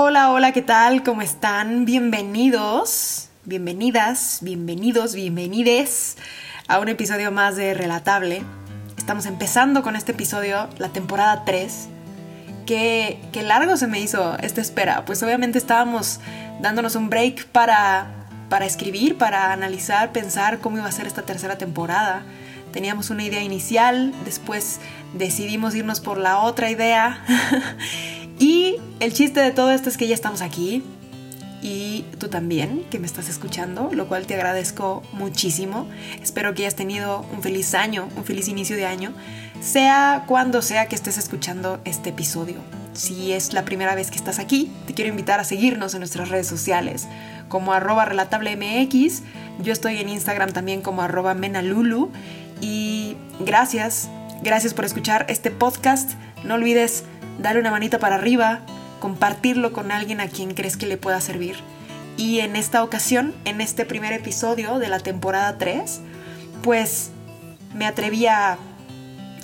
Hola, 0.00 0.30
hola, 0.30 0.52
¿qué 0.52 0.62
tal? 0.62 1.02
¿Cómo 1.02 1.22
están? 1.22 1.84
Bienvenidos, 1.84 3.30
bienvenidas, 3.44 4.38
bienvenidos, 4.42 5.12
bienvenides 5.12 6.16
a 6.68 6.78
un 6.78 6.88
episodio 6.88 7.32
más 7.32 7.56
de 7.56 7.74
Relatable. 7.74 8.44
Estamos 8.96 9.26
empezando 9.26 9.82
con 9.82 9.96
este 9.96 10.12
episodio, 10.12 10.68
la 10.78 10.90
temporada 10.90 11.42
3. 11.44 11.88
Qué, 12.64 13.20
qué 13.32 13.42
largo 13.42 13.76
se 13.76 13.88
me 13.88 13.98
hizo 13.98 14.38
esta 14.38 14.60
espera. 14.60 15.04
Pues 15.04 15.20
obviamente 15.24 15.58
estábamos 15.58 16.20
dándonos 16.60 16.94
un 16.94 17.10
break 17.10 17.46
para, 17.46 18.28
para 18.48 18.66
escribir, 18.66 19.18
para 19.18 19.52
analizar, 19.52 20.12
pensar 20.12 20.60
cómo 20.60 20.76
iba 20.76 20.86
a 20.86 20.92
ser 20.92 21.08
esta 21.08 21.22
tercera 21.22 21.58
temporada. 21.58 22.22
Teníamos 22.70 23.10
una 23.10 23.24
idea 23.24 23.42
inicial, 23.42 24.14
después 24.24 24.78
decidimos 25.14 25.74
irnos 25.74 25.98
por 25.98 26.18
la 26.18 26.38
otra 26.38 26.70
idea. 26.70 27.18
Y 28.38 28.76
el 29.00 29.12
chiste 29.12 29.40
de 29.40 29.50
todo 29.50 29.70
esto 29.70 29.88
es 29.88 29.96
que 29.96 30.06
ya 30.06 30.14
estamos 30.14 30.42
aquí 30.42 30.82
y 31.60 32.04
tú 32.18 32.28
también, 32.28 32.84
que 32.90 32.98
me 32.98 33.06
estás 33.06 33.28
escuchando, 33.28 33.90
lo 33.92 34.06
cual 34.06 34.26
te 34.26 34.34
agradezco 34.34 35.02
muchísimo. 35.12 35.88
Espero 36.22 36.54
que 36.54 36.62
hayas 36.62 36.76
tenido 36.76 37.26
un 37.32 37.42
feliz 37.42 37.74
año, 37.74 38.08
un 38.16 38.24
feliz 38.24 38.48
inicio 38.48 38.76
de 38.76 38.86
año, 38.86 39.12
sea 39.60 40.24
cuando 40.26 40.62
sea 40.62 40.86
que 40.86 40.94
estés 40.94 41.18
escuchando 41.18 41.80
este 41.84 42.10
episodio. 42.10 42.56
Si 42.92 43.32
es 43.32 43.52
la 43.52 43.64
primera 43.64 43.94
vez 43.94 44.10
que 44.10 44.16
estás 44.16 44.38
aquí, 44.38 44.70
te 44.86 44.94
quiero 44.94 45.10
invitar 45.10 45.40
a 45.40 45.44
seguirnos 45.44 45.94
en 45.94 46.00
nuestras 46.00 46.28
redes 46.28 46.46
sociales 46.46 47.08
como 47.48 47.72
arroba 47.72 48.04
relatablemx. 48.04 49.22
Yo 49.62 49.72
estoy 49.72 49.98
en 49.98 50.08
Instagram 50.08 50.52
también 50.52 50.80
como 50.80 51.02
arroba 51.02 51.34
menalulu. 51.34 52.10
Y 52.60 53.16
gracias, 53.40 54.08
gracias 54.42 54.74
por 54.74 54.84
escuchar 54.84 55.26
este 55.28 55.50
podcast. 55.50 56.12
No 56.44 56.54
olvides 56.54 57.04
darle 57.38 57.60
una 57.60 57.70
manita 57.70 57.98
para 57.98 58.16
arriba, 58.16 58.60
compartirlo 59.00 59.72
con 59.72 59.92
alguien 59.92 60.20
a 60.20 60.28
quien 60.28 60.54
crees 60.54 60.76
que 60.76 60.86
le 60.86 60.96
pueda 60.96 61.20
servir. 61.20 61.56
Y 62.16 62.40
en 62.40 62.56
esta 62.56 62.82
ocasión, 62.82 63.34
en 63.44 63.60
este 63.60 63.84
primer 63.84 64.12
episodio 64.12 64.78
de 64.78 64.88
la 64.88 64.98
temporada 64.98 65.56
3, 65.56 66.00
pues 66.62 67.10
me 67.74 67.86
atreví 67.86 68.26
a 68.26 68.58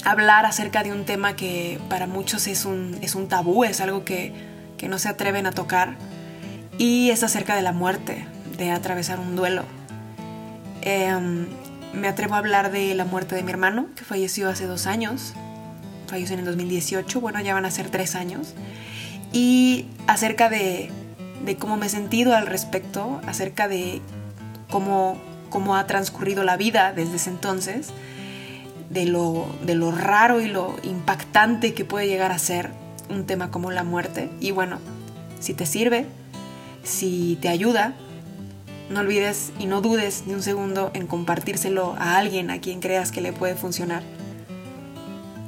hablar 0.05 0.45
acerca 0.45 0.83
de 0.83 0.93
un 0.93 1.05
tema 1.05 1.37
que 1.37 1.79
para 1.89 2.07
muchos 2.07 2.47
es 2.47 2.65
un, 2.65 2.99
es 3.01 3.15
un 3.15 3.29
tabú, 3.29 3.65
es 3.65 3.81
algo 3.81 4.05
que, 4.05 4.55
no 4.85 4.99
se 4.99 5.09
atreven 5.09 5.47
a 5.47 5.53
tocar, 5.53 5.97
y 6.77 7.09
es 7.09 7.23
acerca 7.23 7.57
de 7.57 7.63
la 7.63 7.73
muerte, 7.73 8.27
de 8.59 8.71
atravesar 8.71 9.19
un 9.19 9.35
duelo. 9.35 9.65
Em, 10.83 11.47
me 11.95 12.07
atrevo 12.07 12.35
a 12.35 12.39
hablar 12.39 12.71
de 12.71 12.95
la 12.95 13.07
muerte 13.07 13.35
de 13.35 13.43
mi 13.43 13.51
hermano, 13.51 13.87
que 13.97 14.05
falleció 14.05 14.51
hace 14.51 14.67
dos 14.67 14.87
años, 14.87 15.33
falleció 16.15 16.35
en 16.35 16.41
el 16.41 16.47
2018, 16.47 17.21
bueno, 17.21 17.41
ya 17.41 17.55
van 17.55 17.65
a 17.65 17.73
ser 17.73 17.91
tres 17.91 18.15
años, 18.15 18.55
y 19.33 19.87
acerca 20.07 20.49
de, 20.49 20.93
cómo 21.59 21.77
me 21.77 21.87
he 21.87 21.89
sentido 21.89 22.37
al 22.37 22.47
respecto, 22.47 23.21
acerca 23.27 23.67
de 23.67 24.01
cómo, 24.71 25.17
cómo 25.51 25.75
ha 25.75 25.89
transcurrido 25.89 26.45
la 26.45 26.57
vida 26.57 26.93
desde 26.93 27.17
ese 27.17 27.31
entonces, 27.31 27.89
de 28.91 29.07
lo, 29.07 29.45
de 29.67 29.75
lo 29.75 29.91
raro 29.91 30.41
y 30.41 30.47
lo 30.47 30.77
impactante 30.85 31.75
que 31.75 31.85
puede 31.85 32.07
llegar 32.07 32.31
a 32.31 32.39
ser 32.39 32.71
un 33.11 33.27
tema 33.27 33.51
como 33.51 33.73
la 33.73 33.83
muerte. 33.83 34.31
Y 34.41 34.53
bueno, 34.53 34.79
si 35.41 35.53
te 35.53 35.67
sirve, 35.67 36.07
si 36.85 37.39
te 37.41 37.49
ayuda, 37.49 37.95
no 38.89 39.01
olvides 39.01 39.51
y 39.59 39.67
no 39.67 39.81
dudes 39.81 40.23
ni 40.29 40.35
un 40.35 40.43
segundo 40.43 40.93
en 40.95 41.09
compartírselo 41.09 41.97
a 41.99 42.19
alguien 42.19 42.53
a 42.53 42.61
quien 42.61 42.79
creas 42.79 43.11
que 43.11 43.21
le 43.21 43.33
puede 43.33 43.57
funcionar 43.57 44.05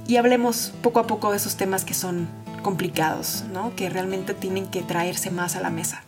y 0.09 0.17
hablemos 0.17 0.73
poco 0.83 1.01
a 1.01 1.07
poco 1.07 1.31
de 1.31 1.37
esos 1.37 1.57
temas 1.57 1.85
que 1.85 1.95
son 1.95 2.29
complicados, 2.63 3.45
¿no? 3.53 3.75
que 3.75 3.89
realmente 3.89 4.35
tienen 4.35 4.67
que 4.67 4.83
traerse 4.83 5.31
más 5.31 5.57
a 5.57 5.61
la 5.61 5.71
mesa. 5.71 6.03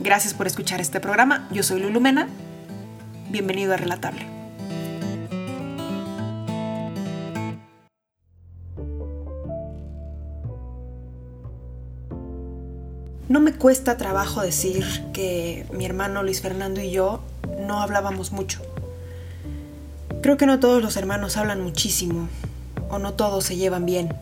Gracias 0.00 0.34
por 0.34 0.46
escuchar 0.46 0.80
este 0.80 1.00
programa. 1.00 1.48
Yo 1.52 1.62
soy 1.62 1.80
Lulumena. 1.80 2.28
Bienvenido 3.28 3.74
a 3.74 3.76
Relatable. 3.76 4.26
No 13.28 13.38
me 13.38 13.52
cuesta 13.52 13.96
trabajo 13.96 14.40
decir 14.40 14.84
que 15.12 15.64
mi 15.72 15.86
hermano 15.86 16.24
Luis 16.24 16.40
Fernando 16.40 16.80
y 16.80 16.90
yo 16.90 17.20
no 17.60 17.80
hablábamos 17.80 18.32
mucho. 18.32 18.60
Creo 20.22 20.36
que 20.36 20.44
no 20.44 20.60
todos 20.60 20.82
los 20.82 20.98
hermanos 20.98 21.38
hablan 21.38 21.62
muchísimo, 21.62 22.28
o 22.90 22.98
no 22.98 23.14
todos 23.14 23.42
se 23.42 23.56
llevan 23.56 23.86
bien. 23.86 24.14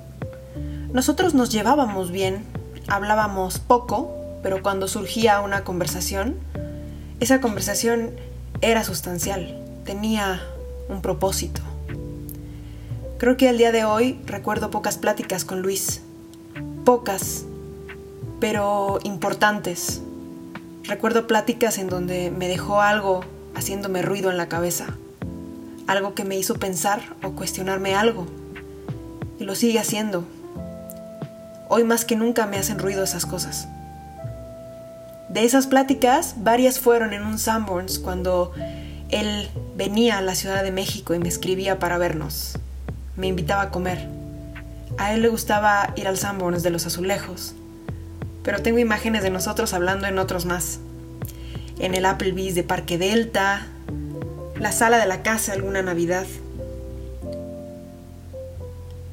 Nosotros 0.92 1.34
nos 1.34 1.50
llevábamos 1.50 2.12
bien, 2.12 2.44
hablábamos 2.86 3.58
poco, 3.58 4.14
pero 4.40 4.62
cuando 4.62 4.86
surgía 4.86 5.40
una 5.40 5.64
conversación, 5.64 6.36
esa 7.18 7.40
conversación 7.40 8.12
era 8.60 8.84
sustancial, 8.84 9.60
tenía 9.84 10.40
un 10.88 11.02
propósito. 11.02 11.62
Creo 13.18 13.36
que 13.36 13.48
al 13.48 13.58
día 13.58 13.72
de 13.72 13.84
hoy 13.84 14.20
recuerdo 14.24 14.70
pocas 14.70 14.98
pláticas 14.98 15.44
con 15.44 15.62
Luis, 15.62 16.02
pocas, 16.84 17.44
pero 18.38 19.00
importantes. 19.02 20.00
Recuerdo 20.84 21.26
pláticas 21.26 21.76
en 21.76 21.88
donde 21.88 22.30
me 22.30 22.46
dejó 22.46 22.82
algo 22.82 23.24
haciéndome 23.56 24.00
ruido 24.02 24.30
en 24.30 24.36
la 24.36 24.48
cabeza 24.48 24.96
algo 25.88 26.14
que 26.14 26.24
me 26.24 26.36
hizo 26.36 26.54
pensar 26.54 27.00
o 27.24 27.32
cuestionarme 27.32 27.94
algo. 27.96 28.26
Y 29.40 29.44
lo 29.44 29.54
sigue 29.54 29.80
haciendo. 29.80 30.24
Hoy 31.68 31.82
más 31.82 32.04
que 32.04 32.14
nunca 32.14 32.46
me 32.46 32.58
hacen 32.58 32.78
ruido 32.78 33.02
esas 33.02 33.24
cosas. 33.24 33.66
De 35.30 35.44
esas 35.44 35.66
pláticas, 35.66 36.34
varias 36.38 36.78
fueron 36.78 37.14
en 37.14 37.22
un 37.24 37.38
Sanborns 37.38 37.98
cuando 37.98 38.52
él 39.08 39.48
venía 39.76 40.18
a 40.18 40.22
la 40.22 40.34
Ciudad 40.34 40.62
de 40.62 40.72
México 40.72 41.14
y 41.14 41.18
me 41.18 41.28
escribía 41.28 41.78
para 41.78 41.96
vernos. 41.96 42.58
Me 43.16 43.26
invitaba 43.26 43.62
a 43.62 43.70
comer. 43.70 44.08
A 44.98 45.14
él 45.14 45.22
le 45.22 45.28
gustaba 45.28 45.94
ir 45.96 46.06
al 46.06 46.18
Sanborns 46.18 46.62
de 46.62 46.70
los 46.70 46.86
azulejos. 46.86 47.54
Pero 48.42 48.60
tengo 48.60 48.78
imágenes 48.78 49.22
de 49.22 49.30
nosotros 49.30 49.72
hablando 49.72 50.06
en 50.06 50.18
otros 50.18 50.44
más. 50.44 50.80
En 51.78 51.94
el 51.94 52.04
Applebee's 52.04 52.54
de 52.54 52.62
Parque 52.62 52.98
Delta, 52.98 53.66
la 54.58 54.72
sala 54.72 54.98
de 54.98 55.06
la 55.06 55.22
casa 55.22 55.52
alguna 55.52 55.82
Navidad. 55.82 56.26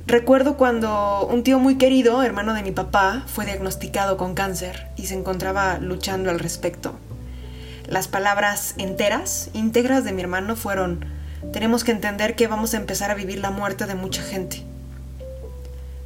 Recuerdo 0.07 0.57
cuando 0.57 1.27
un 1.27 1.43
tío 1.43 1.59
muy 1.59 1.77
querido, 1.77 2.23
hermano 2.23 2.53
de 2.53 2.63
mi 2.63 2.71
papá, 2.71 3.23
fue 3.27 3.45
diagnosticado 3.45 4.17
con 4.17 4.33
cáncer 4.33 4.87
y 4.95 5.07
se 5.07 5.15
encontraba 5.15 5.77
luchando 5.79 6.29
al 6.29 6.39
respecto. 6.39 6.95
Las 7.87 8.07
palabras 8.07 8.73
enteras, 8.77 9.49
íntegras 9.53 10.03
de 10.03 10.13
mi 10.13 10.21
hermano 10.21 10.55
fueron, 10.55 11.05
tenemos 11.53 11.83
que 11.83 11.91
entender 11.91 12.35
que 12.35 12.47
vamos 12.47 12.73
a 12.73 12.77
empezar 12.77 13.11
a 13.11 13.15
vivir 13.15 13.39
la 13.39 13.51
muerte 13.51 13.85
de 13.85 13.95
mucha 13.95 14.23
gente. 14.23 14.63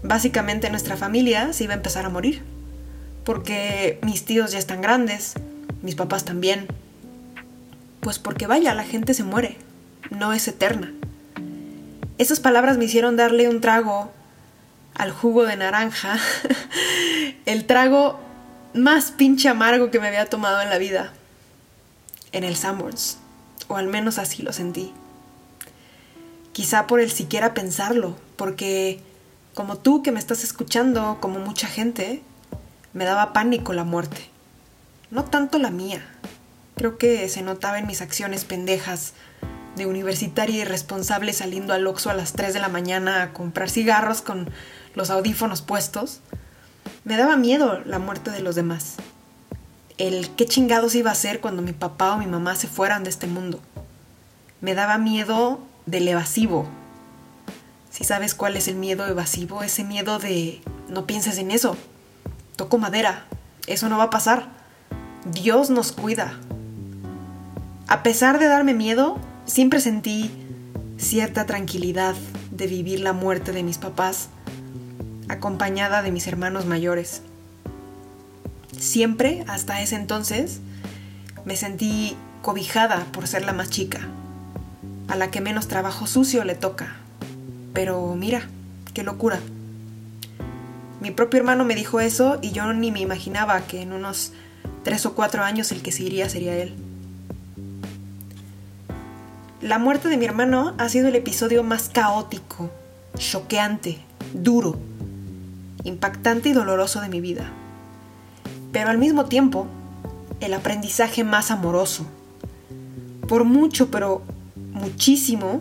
Básicamente 0.03 0.69
nuestra 0.69 0.97
familia 0.97 1.53
se 1.53 1.65
iba 1.65 1.73
a 1.73 1.77
empezar 1.77 2.05
a 2.05 2.09
morir, 2.09 2.43
porque 3.23 3.99
mis 4.01 4.25
tíos 4.25 4.51
ya 4.51 4.59
están 4.59 4.81
grandes, 4.81 5.33
mis 5.81 5.95
papás 5.95 6.25
también, 6.25 6.67
pues 8.01 8.19
porque 8.19 8.47
vaya, 8.47 8.73
la 8.73 8.83
gente 8.83 9.13
se 9.13 9.23
muere, 9.23 9.57
no 10.09 10.33
es 10.33 10.47
eterna. 10.47 10.93
Esas 12.17 12.39
palabras 12.39 12.77
me 12.77 12.85
hicieron 12.85 13.15
darle 13.15 13.47
un 13.47 13.61
trago 13.61 14.11
al 14.95 15.11
jugo 15.11 15.45
de 15.45 15.55
naranja, 15.55 16.17
el 17.45 17.65
trago 17.65 18.19
más 18.73 19.11
pinche 19.11 19.49
amargo 19.49 19.91
que 19.91 19.99
me 19.99 20.07
había 20.07 20.25
tomado 20.25 20.61
en 20.61 20.69
la 20.69 20.77
vida, 20.77 21.13
en 22.31 22.43
el 22.43 22.55
Sanborns, 22.55 23.17
o 23.67 23.77
al 23.77 23.87
menos 23.87 24.17
así 24.17 24.43
lo 24.43 24.53
sentí. 24.53 24.93
Quizá 26.51 26.87
por 26.87 26.99
el 26.99 27.11
siquiera 27.11 27.53
pensarlo, 27.53 28.17
porque 28.35 29.01
como 29.53 29.77
tú 29.77 30.03
que 30.03 30.11
me 30.11 30.19
estás 30.19 30.43
escuchando, 30.43 31.17
como 31.19 31.39
mucha 31.39 31.67
gente, 31.67 32.21
me 32.93 33.05
daba 33.05 33.33
pánico 33.33 33.73
la 33.73 33.83
muerte. 33.83 34.29
No 35.11 35.23
tanto 35.23 35.57
la 35.57 35.71
mía, 35.71 36.05
Creo 36.79 36.97
que 36.97 37.27
se 37.27 37.41
notaba 37.41 37.77
en 37.77 37.87
mis 37.87 38.01
acciones 38.01 38.45
pendejas 38.45 39.11
de 39.75 39.85
universitaria 39.85 40.61
irresponsable 40.61 41.33
saliendo 41.33 41.73
al 41.73 41.85
Oxxo 41.85 42.09
a 42.09 42.13
las 42.13 42.31
3 42.31 42.53
de 42.53 42.61
la 42.61 42.69
mañana 42.69 43.21
a 43.21 43.33
comprar 43.33 43.69
cigarros 43.69 44.21
con 44.21 44.49
los 44.95 45.09
audífonos 45.09 45.61
puestos. 45.61 46.21
Me 47.03 47.17
daba 47.17 47.35
miedo 47.35 47.81
la 47.83 47.99
muerte 47.99 48.31
de 48.31 48.39
los 48.39 48.55
demás. 48.55 48.95
El 49.97 50.29
qué 50.37 50.45
chingados 50.45 50.95
iba 50.95 51.09
a 51.09 51.11
hacer 51.11 51.41
cuando 51.41 51.61
mi 51.61 51.73
papá 51.73 52.13
o 52.13 52.17
mi 52.17 52.27
mamá 52.27 52.55
se 52.55 52.69
fueran 52.69 53.03
de 53.03 53.09
este 53.09 53.27
mundo. 53.27 53.59
Me 54.61 54.73
daba 54.73 54.97
miedo 54.97 55.59
del 55.85 56.07
evasivo. 56.07 56.65
Si 57.91 58.05
sabes 58.05 58.33
cuál 58.35 58.55
es 58.55 58.69
el 58.69 58.75
miedo 58.75 59.05
evasivo, 59.05 59.63
ese 59.63 59.83
miedo 59.83 60.17
de 60.17 60.61
no 60.87 61.05
pienses 61.05 61.39
en 61.39 61.51
eso. 61.51 61.75
Toco 62.55 62.77
madera. 62.77 63.25
Eso 63.67 63.89
no 63.89 63.97
va 63.97 64.05
a 64.05 64.09
pasar. 64.09 64.47
Dios 65.25 65.69
nos 65.69 65.91
cuida. 65.91 66.39
A 67.89 68.03
pesar 68.03 68.37
de 68.37 68.45
darme 68.45 68.75
miedo, 68.75 69.17
siempre 69.47 69.81
sentí 69.81 70.29
cierta 70.99 71.47
tranquilidad 71.47 72.15
de 72.51 72.67
vivir 72.67 72.99
la 72.99 73.13
muerte 73.13 73.51
de 73.51 73.63
mis 73.63 73.79
papás, 73.79 74.29
acompañada 75.27 76.03
de 76.03 76.11
mis 76.11 76.27
hermanos 76.27 76.67
mayores. 76.67 77.23
Siempre, 78.77 79.43
hasta 79.47 79.81
ese 79.81 79.95
entonces, 79.95 80.59
me 81.45 81.55
sentí 81.55 82.15
cobijada 82.43 83.05
por 83.11 83.27
ser 83.27 83.43
la 83.43 83.53
más 83.53 83.71
chica, 83.71 84.01
a 85.07 85.15
la 85.15 85.31
que 85.31 85.41
menos 85.41 85.67
trabajo 85.67 86.05
sucio 86.05 86.43
le 86.43 86.53
toca. 86.53 86.95
Pero 87.73 88.13
mira, 88.13 88.43
qué 88.93 89.01
locura. 89.01 89.39
Mi 91.01 91.09
propio 91.09 91.39
hermano 91.39 91.65
me 91.65 91.73
dijo 91.73 91.99
eso 91.99 92.37
y 92.43 92.51
yo 92.51 92.71
ni 92.71 92.91
me 92.91 92.99
imaginaba 92.99 93.61
que 93.61 93.81
en 93.81 93.93
unos 93.93 94.31
tres 94.83 95.07
o 95.07 95.15
cuatro 95.15 95.43
años 95.43 95.71
el 95.71 95.81
que 95.81 95.91
se 95.91 96.03
iría 96.03 96.29
sería 96.29 96.55
él. 96.55 96.75
La 99.61 99.77
muerte 99.77 100.07
de 100.07 100.15
mi 100.15 100.23
hermano 100.23 100.73
ha 100.77 100.87
sido 100.87 101.09
el 101.09 101.15
episodio 101.15 101.63
más 101.63 101.89
caótico, 101.89 102.71
choqueante, 103.17 103.97
duro, 104.33 104.79
impactante 105.83 106.47
y 106.47 106.53
doloroso 106.53 107.01
de 107.01 107.09
mi 107.09 107.19
vida. 107.19 107.51
Pero 108.71 108.89
al 108.89 108.97
mismo 108.97 109.25
tiempo, 109.25 109.67
el 110.39 110.53
aprendizaje 110.53 111.25
más 111.25 111.51
amoroso. 111.51 112.05
Por 113.27 113.43
mucho, 113.43 113.91
pero 113.91 114.21
muchísimo, 114.71 115.59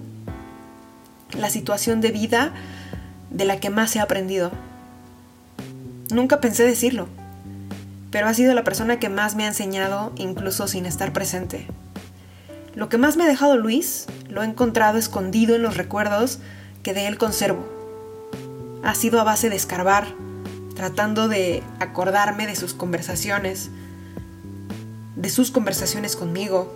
la 1.36 1.50
situación 1.50 2.00
de 2.00 2.12
vida 2.12 2.52
de 3.30 3.46
la 3.46 3.58
que 3.58 3.68
más 3.68 3.96
he 3.96 4.00
aprendido. 4.00 4.52
Nunca 6.12 6.40
pensé 6.40 6.62
decirlo, 6.62 7.08
pero 8.12 8.28
ha 8.28 8.34
sido 8.34 8.54
la 8.54 8.62
persona 8.62 9.00
que 9.00 9.08
más 9.08 9.34
me 9.34 9.42
ha 9.42 9.48
enseñado 9.48 10.12
incluso 10.14 10.68
sin 10.68 10.86
estar 10.86 11.12
presente. 11.12 11.66
Lo 12.78 12.88
que 12.88 12.96
más 12.96 13.16
me 13.16 13.24
ha 13.24 13.26
dejado 13.26 13.56
Luis 13.56 14.06
lo 14.28 14.40
he 14.40 14.44
encontrado 14.44 14.98
escondido 14.98 15.56
en 15.56 15.62
los 15.62 15.76
recuerdos 15.76 16.38
que 16.84 16.94
de 16.94 17.08
él 17.08 17.18
conservo. 17.18 17.66
Ha 18.84 18.94
sido 18.94 19.20
a 19.20 19.24
base 19.24 19.50
de 19.50 19.56
escarbar, 19.56 20.06
tratando 20.76 21.26
de 21.26 21.64
acordarme 21.80 22.46
de 22.46 22.54
sus 22.54 22.74
conversaciones, 22.74 23.70
de 25.16 25.28
sus 25.28 25.50
conversaciones 25.50 26.14
conmigo, 26.14 26.72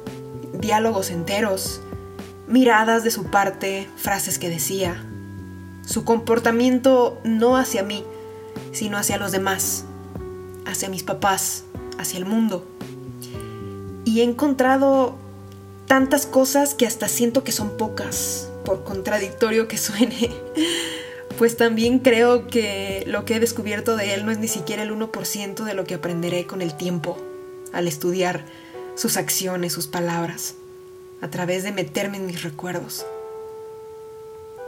diálogos 0.55 1.13
enteros, 1.13 1.81
miradas 2.49 3.05
de 3.05 3.13
su 3.13 3.27
parte, 3.27 3.89
frases 3.95 4.41
que 4.41 4.49
decía, 4.49 5.01
su 5.87 6.03
comportamiento 6.05 7.21
no 7.23 7.57
hacia 7.57 7.85
mí, 7.85 8.05
sino 8.73 8.99
hacia 8.99 9.19
los 9.19 9.31
demás, 9.31 9.85
hacia 10.67 10.89
mis 10.89 11.05
papás, 11.05 11.63
hacia 11.97 12.19
el 12.19 12.27
mundo. 12.27 12.67
Y 14.05 14.19
he 14.19 14.25
encontrado 14.25 15.22
tantas 15.93 16.25
cosas 16.25 16.73
que 16.73 16.87
hasta 16.87 17.07
siento 17.07 17.45
que 17.45 17.53
son 17.53 17.77
pocas, 17.77 18.49
por 18.65 18.83
contradictorio 18.83 19.69
que 19.69 19.77
suene. 19.77 20.31
Pues 21.37 21.59
también 21.59 21.99
creo 21.99 22.47
que 22.47 23.05
lo 23.07 23.27
que 23.27 23.37
he 23.37 23.41
descubierto 23.41 23.95
de 23.95 24.15
él 24.15 24.25
no 24.25 24.33
es 24.33 24.39
ni 24.39 24.49
siquiera 24.49 24.85
el 24.85 24.91
1% 24.91 25.65
de 25.65 25.75
lo 25.75 25.85
que 25.85 25.93
aprenderé 25.93 26.47
con 26.47 26.63
el 26.63 26.75
tiempo, 26.79 27.19
al 27.75 27.89
estudiar 27.89 28.43
sus 28.95 29.19
acciones, 29.19 29.75
sus 29.75 29.87
palabras, 29.87 30.55
a 31.21 31.29
través 31.29 31.63
de 31.63 31.73
meterme 31.73 32.17
en 32.17 32.25
mis 32.25 32.43
recuerdos. 32.43 33.05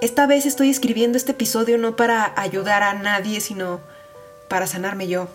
Esta 0.02 0.26
vez 0.26 0.44
estoy 0.44 0.68
escribiendo 0.68 1.16
este 1.16 1.32
episodio 1.32 1.78
no 1.78 1.96
para 1.96 2.38
ayudar 2.38 2.82
a 2.82 2.92
nadie, 2.92 3.40
sino 3.40 3.80
para 4.48 4.66
sanarme 4.66 5.08
yo. 5.08 5.28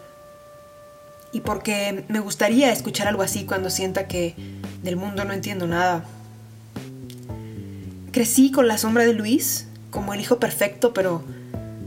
Y 1.31 1.41
porque 1.41 2.05
me 2.09 2.19
gustaría 2.19 2.71
escuchar 2.71 3.07
algo 3.07 3.23
así 3.23 3.45
cuando 3.45 3.71
sienta 3.71 4.07
que 4.07 4.35
del 4.83 4.95
mundo 4.95 5.25
no 5.25 5.33
entiendo 5.33 5.67
nada. 5.67 6.05
Crecí 8.11 8.51
con 8.51 8.67
la 8.67 8.77
sombra 8.77 9.05
de 9.05 9.13
Luis 9.13 9.67
como 9.91 10.13
el 10.13 10.21
hijo 10.21 10.39
perfecto, 10.39 10.93
pero 10.93 11.23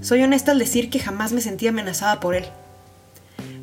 soy 0.01 0.23
honesta 0.23 0.53
al 0.53 0.59
decir 0.59 0.91
que 0.91 0.99
jamás 0.99 1.33
me 1.33 1.41
sentí 1.41 1.67
amenazada 1.67 2.21
por 2.21 2.35
él. 2.35 2.45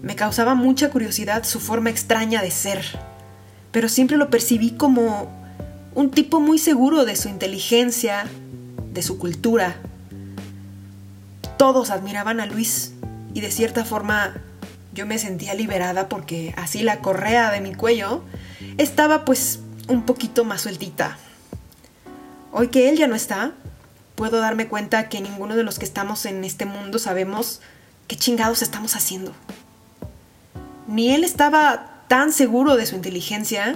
Me 0.02 0.16
causaba 0.16 0.56
mucha 0.56 0.90
curiosidad 0.90 1.44
su 1.44 1.60
forma 1.60 1.90
extraña 1.90 2.42
de 2.42 2.52
ser, 2.52 2.84
pero 3.72 3.90
siempre 3.90 4.18
lo 4.18 4.30
percibí 4.30 4.72
como 4.72 5.30
un 5.94 6.12
tipo 6.12 6.40
muy 6.40 6.58
seguro 6.58 7.06
de 7.06 7.16
su 7.16 7.28
inteligencia, 7.28 8.26
de 8.94 9.02
su 9.02 9.18
cultura. 9.18 9.76
Todos 11.58 11.90
admiraban 11.90 12.40
a 12.40 12.46
Luis 12.46 12.94
y 13.34 13.42
de 13.42 13.52
cierta 13.52 13.84
forma 13.84 14.38
yo 14.94 15.06
me 15.06 15.20
sentía 15.20 15.54
liberada 15.54 16.08
porque 16.10 16.54
así 16.58 16.82
la 16.82 17.00
correa 17.00 17.52
de 17.52 17.62
mi 17.62 17.76
cuello 17.76 18.24
estaba 18.80 19.26
pues 19.26 19.60
un 19.90 20.04
poquito 20.04 20.46
más 20.46 20.62
sueltita. 20.62 21.18
Hoy 22.52 22.70
que 22.70 22.90
él 22.90 22.98
ya 22.98 23.08
no 23.08 23.16
está, 23.16 23.52
puedo 24.16 24.40
darme 24.40 24.70
cuenta 24.70 25.10
que 25.10 25.20
ninguno 25.20 25.58
de 25.58 25.64
los 25.64 25.78
que 25.78 25.86
estamos 25.86 26.26
en 26.26 26.46
este 26.46 26.66
mundo 26.66 26.98
sabemos 26.98 27.60
qué 28.08 28.16
chingados 28.16 28.62
estamos 28.62 28.96
haciendo. 28.96 29.34
Ni 30.88 31.14
él 31.14 31.26
estaba 31.26 32.04
tan 32.08 32.32
seguro 32.32 32.78
de 32.78 32.86
su 32.86 32.96
inteligencia, 32.96 33.76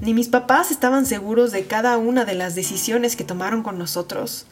ni 0.00 0.14
mis 0.14 0.28
papás 0.28 0.72
estaban 0.72 1.06
seguros 1.06 1.52
de 1.52 1.66
cada 1.66 1.96
una 1.96 2.24
de 2.24 2.34
las 2.34 2.56
decisiones 2.56 3.14
que 3.14 3.24
tomaron 3.24 3.62
con 3.62 3.78
nosotros. 3.78 4.46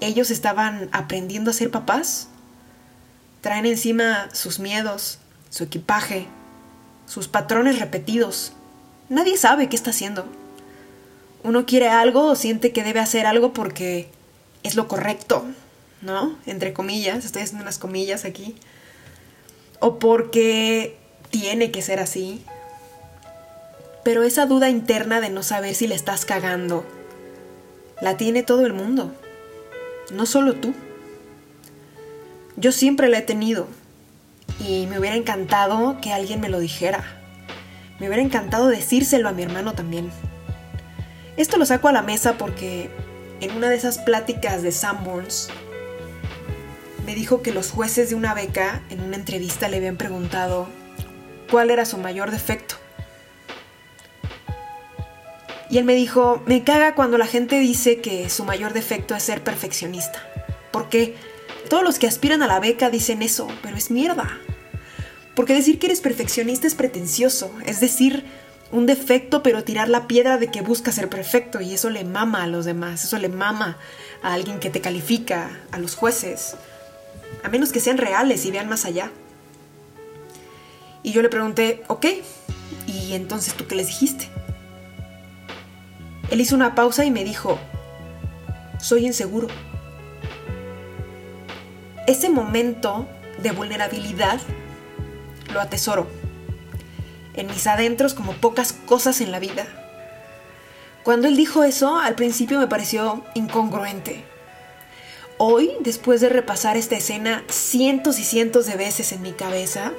Ellos 0.00 0.30
estaban 0.30 0.88
aprendiendo 0.92 1.50
a 1.50 1.54
ser 1.54 1.72
papás. 1.72 2.28
Traen 3.40 3.66
encima 3.66 4.28
sus 4.32 4.60
miedos, 4.60 5.18
su 5.50 5.64
equipaje, 5.64 6.28
sus 7.06 7.26
patrones 7.26 7.80
repetidos, 7.80 8.52
Nadie 9.08 9.36
sabe 9.36 9.68
qué 9.68 9.76
está 9.76 9.90
haciendo. 9.90 10.26
Uno 11.42 11.66
quiere 11.66 11.88
algo 11.88 12.24
o 12.26 12.36
siente 12.36 12.72
que 12.72 12.82
debe 12.82 13.00
hacer 13.00 13.26
algo 13.26 13.52
porque 13.52 14.08
es 14.62 14.76
lo 14.76 14.88
correcto, 14.88 15.44
¿no? 16.00 16.38
Entre 16.46 16.72
comillas, 16.72 17.24
estoy 17.24 17.42
haciendo 17.42 17.62
unas 17.62 17.78
comillas 17.78 18.24
aquí. 18.24 18.56
O 19.78 19.98
porque 19.98 20.96
tiene 21.30 21.70
que 21.70 21.82
ser 21.82 22.00
así. 22.00 22.42
Pero 24.04 24.22
esa 24.22 24.46
duda 24.46 24.70
interna 24.70 25.20
de 25.20 25.30
no 25.30 25.42
saber 25.42 25.74
si 25.74 25.86
le 25.86 25.94
estás 25.94 26.24
cagando, 26.24 26.84
la 28.00 28.16
tiene 28.16 28.42
todo 28.42 28.66
el 28.66 28.72
mundo, 28.72 29.14
no 30.12 30.26
solo 30.26 30.54
tú. 30.54 30.74
Yo 32.56 32.70
siempre 32.70 33.08
la 33.08 33.18
he 33.18 33.22
tenido 33.22 33.66
y 34.60 34.86
me 34.86 34.98
hubiera 34.98 35.16
encantado 35.16 35.98
que 36.00 36.12
alguien 36.12 36.40
me 36.40 36.48
lo 36.48 36.60
dijera. 36.60 37.23
Me 37.98 38.06
hubiera 38.08 38.22
encantado 38.22 38.68
decírselo 38.68 39.28
a 39.28 39.32
mi 39.32 39.42
hermano 39.42 39.74
también. 39.74 40.10
Esto 41.36 41.56
lo 41.56 41.66
saco 41.66 41.88
a 41.88 41.92
la 41.92 42.02
mesa 42.02 42.38
porque 42.38 42.90
en 43.40 43.56
una 43.56 43.68
de 43.68 43.76
esas 43.76 43.98
pláticas 43.98 44.62
de 44.62 44.72
Sanborns 44.72 45.48
me 47.06 47.14
dijo 47.14 47.42
que 47.42 47.52
los 47.52 47.70
jueces 47.70 48.08
de 48.08 48.14
una 48.14 48.34
beca 48.34 48.82
en 48.90 49.00
una 49.00 49.16
entrevista 49.16 49.68
le 49.68 49.76
habían 49.76 49.96
preguntado 49.96 50.68
cuál 51.50 51.70
era 51.70 51.84
su 51.84 51.98
mayor 51.98 52.30
defecto. 52.30 52.76
Y 55.70 55.78
él 55.78 55.84
me 55.84 55.94
dijo, 55.94 56.42
me 56.46 56.62
caga 56.62 56.94
cuando 56.94 57.18
la 57.18 57.26
gente 57.26 57.58
dice 57.58 58.00
que 58.00 58.30
su 58.30 58.44
mayor 58.44 58.72
defecto 58.72 59.14
es 59.14 59.22
ser 59.22 59.42
perfeccionista. 59.42 60.22
Porque 60.70 61.16
todos 61.68 61.82
los 61.82 61.98
que 61.98 62.06
aspiran 62.06 62.42
a 62.42 62.46
la 62.46 62.60
beca 62.60 62.90
dicen 62.90 63.22
eso, 63.22 63.48
pero 63.62 63.76
es 63.76 63.90
mierda. 63.90 64.38
Porque 65.34 65.54
decir 65.54 65.78
que 65.78 65.86
eres 65.86 66.00
perfeccionista 66.00 66.66
es 66.66 66.74
pretencioso, 66.74 67.50
es 67.66 67.80
decir, 67.80 68.24
un 68.70 68.86
defecto 68.86 69.42
pero 69.42 69.64
tirar 69.64 69.88
la 69.88 70.06
piedra 70.06 70.38
de 70.38 70.48
que 70.48 70.60
busca 70.60 70.92
ser 70.92 71.08
perfecto 71.08 71.60
y 71.60 71.74
eso 71.74 71.90
le 71.90 72.04
mama 72.04 72.44
a 72.44 72.46
los 72.46 72.64
demás, 72.64 73.04
eso 73.04 73.18
le 73.18 73.28
mama 73.28 73.78
a 74.22 74.32
alguien 74.32 74.60
que 74.60 74.70
te 74.70 74.80
califica, 74.80 75.60
a 75.72 75.78
los 75.78 75.96
jueces, 75.96 76.56
a 77.42 77.48
menos 77.48 77.72
que 77.72 77.80
sean 77.80 77.98
reales 77.98 78.44
y 78.44 78.50
vean 78.50 78.68
más 78.68 78.84
allá. 78.84 79.10
Y 81.02 81.12
yo 81.12 81.20
le 81.20 81.28
pregunté, 81.28 81.82
ok, 81.88 82.06
¿y 82.86 83.12
entonces 83.12 83.54
tú 83.54 83.66
qué 83.66 83.74
les 83.74 83.88
dijiste? 83.88 84.28
Él 86.30 86.40
hizo 86.40 86.54
una 86.54 86.74
pausa 86.74 87.04
y 87.04 87.10
me 87.10 87.24
dijo, 87.24 87.58
soy 88.80 89.06
inseguro. 89.06 89.48
Ese 92.06 92.30
momento 92.30 93.06
de 93.42 93.52
vulnerabilidad 93.52 94.40
lo 95.54 95.60
atesoro. 95.60 96.06
En 97.32 97.46
mis 97.46 97.66
adentros 97.66 98.12
como 98.12 98.34
pocas 98.34 98.72
cosas 98.72 99.20
en 99.20 99.32
la 99.32 99.38
vida. 99.38 99.66
Cuando 101.02 101.28
él 101.28 101.36
dijo 101.36 101.64
eso, 101.64 101.98
al 101.98 102.14
principio 102.14 102.58
me 102.58 102.66
pareció 102.66 103.24
incongruente. 103.34 104.24
Hoy, 105.38 105.72
después 105.80 106.20
de 106.20 106.28
repasar 106.28 106.76
esta 106.76 106.96
escena 106.96 107.44
cientos 107.48 108.18
y 108.18 108.24
cientos 108.24 108.66
de 108.66 108.76
veces 108.76 109.12
en 109.12 109.22
mi 109.22 109.32
cabeza, 109.32 109.92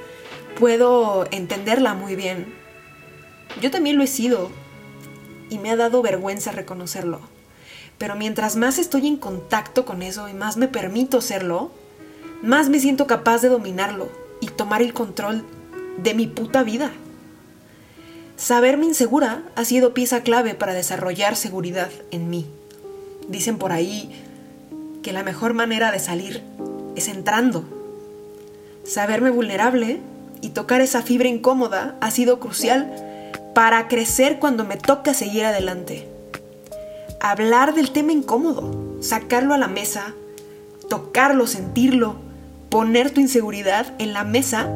puedo 0.60 1.28
entenderla 1.32 1.94
muy 1.94 2.16
bien. 2.16 2.54
Yo 3.62 3.72
también 3.72 3.98
lo 3.98 4.04
he 4.04 4.08
sido 4.08 4.50
y 5.50 5.58
me 5.60 5.72
ha 5.72 5.76
dado 5.76 6.02
vergüenza 6.02 6.52
reconocerlo. 6.52 7.20
Pero 7.98 8.16
mientras 8.16 8.56
más 8.56 8.78
estoy 8.78 9.08
en 9.08 9.18
contacto 9.18 9.86
con 9.86 10.02
eso 10.02 10.28
y 10.28 10.34
más 10.34 10.58
me 10.58 10.68
permito 10.68 11.22
serlo, 11.22 11.72
más 12.42 12.70
me 12.70 12.80
siento 12.80 13.08
capaz 13.08 13.42
de 13.42 13.50
dominarlo 13.50 14.25
y 14.46 14.50
tomar 14.50 14.84
el 14.84 14.94
control 14.94 15.44
de 15.98 16.14
mi 16.14 16.28
puta 16.28 16.62
vida. 16.64 16.92
Saberme 18.38 18.86
insegura 18.86 19.44
ha 19.56 19.66
sido 19.66 19.94
pieza 19.94 20.22
clave 20.22 20.54
para 20.54 20.76
desarrollar 20.76 21.36
seguridad 21.36 21.90
en 22.12 22.30
mí. 22.30 22.46
Dicen 23.28 23.58
por 23.58 23.72
ahí 23.72 24.22
que 25.02 25.14
la 25.14 25.24
mejor 25.24 25.54
manera 25.56 25.92
de 25.92 26.00
salir 26.00 26.44
es 26.96 27.08
entrando. 27.08 27.64
Saberme 28.84 29.32
vulnerable 29.32 30.00
y 30.42 30.50
tocar 30.50 30.82
esa 30.82 31.02
fibra 31.02 31.28
incómoda 31.28 31.96
ha 32.02 32.12
sido 32.12 32.40
crucial 32.40 32.94
para 33.56 33.88
crecer 33.88 34.38
cuando 34.38 34.64
me 34.64 34.78
toca 34.78 35.16
seguir 35.16 35.46
adelante. 35.46 36.08
Hablar 37.20 37.74
del 37.74 37.92
tema 37.92 38.12
incómodo, 38.12 39.02
sacarlo 39.02 39.56
a 39.56 39.58
la 39.58 39.68
mesa, 39.68 40.14
tocarlo, 40.88 41.48
sentirlo, 41.48 42.25
poner 42.76 43.10
tu 43.10 43.22
inseguridad 43.22 43.94
en 44.00 44.12
la 44.12 44.26
mesa 44.26 44.68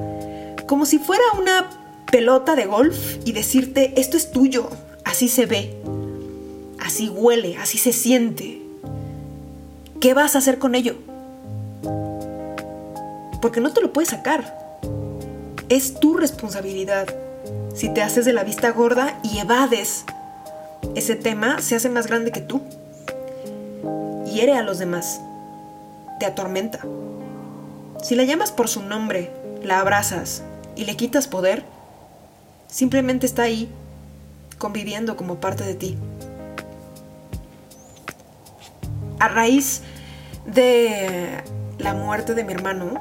como 0.68 0.86
si 0.86 1.00
fuera 1.00 1.22
una 1.38 1.70
pelota 2.10 2.56
de 2.56 2.66
golf 2.66 3.18
y 3.26 3.34
decirte, 3.34 4.00
esto 4.00 4.16
es 4.16 4.32
tuyo, 4.32 4.70
así 5.04 5.28
se 5.28 5.46
ve, 5.46 5.76
así 6.80 7.10
huele, 7.10 7.58
así 7.58 7.78
se 7.78 7.92
siente. 7.92 8.62
¿Qué 10.00 10.14
vas 10.14 10.36
a 10.36 10.38
hacer 10.38 10.60
con 10.60 10.76
ello? 10.76 10.96
Porque 13.42 13.60
no 13.60 13.74
te 13.74 13.82
lo 13.82 13.92
puedes 13.92 14.12
sacar. 14.12 14.80
Es 15.68 16.00
tu 16.00 16.16
responsabilidad. 16.16 17.14
Si 17.76 17.94
te 17.94 18.02
haces 18.02 18.24
de 18.24 18.32
la 18.32 18.46
vista 18.46 18.72
gorda 18.72 19.20
y 19.24 19.40
evades 19.40 20.06
ese 20.96 21.18
tema, 21.18 21.60
se 21.60 21.76
hace 21.76 21.90
más 21.90 22.08
grande 22.08 22.32
que 22.32 22.40
tú. 22.40 22.62
Hiere 24.26 24.54
a 24.54 24.64
los 24.64 24.80
demás. 24.80 25.20
Te 26.18 26.26
atormenta. 26.26 26.80
Si 28.02 28.16
la 28.16 28.24
llamas 28.24 28.52
por 28.52 28.70
su 28.70 28.82
nombre, 28.82 29.30
la 29.62 29.82
abrazas 29.82 30.44
y 30.76 30.86
le 30.86 30.96
quitas 30.96 31.28
poder, 31.28 31.66
simplemente 32.68 33.26
está 33.26 33.44
ahí, 33.44 33.70
conviviendo 34.58 35.18
como 35.18 35.40
parte 35.42 35.66
de 35.66 35.76
ti. 35.76 35.98
A 39.20 39.28
raíz 39.28 39.82
de 40.46 41.44
la 41.78 41.94
muerte 41.94 42.36
de 42.36 42.46
mi 42.46 42.54
hermano, 42.54 42.94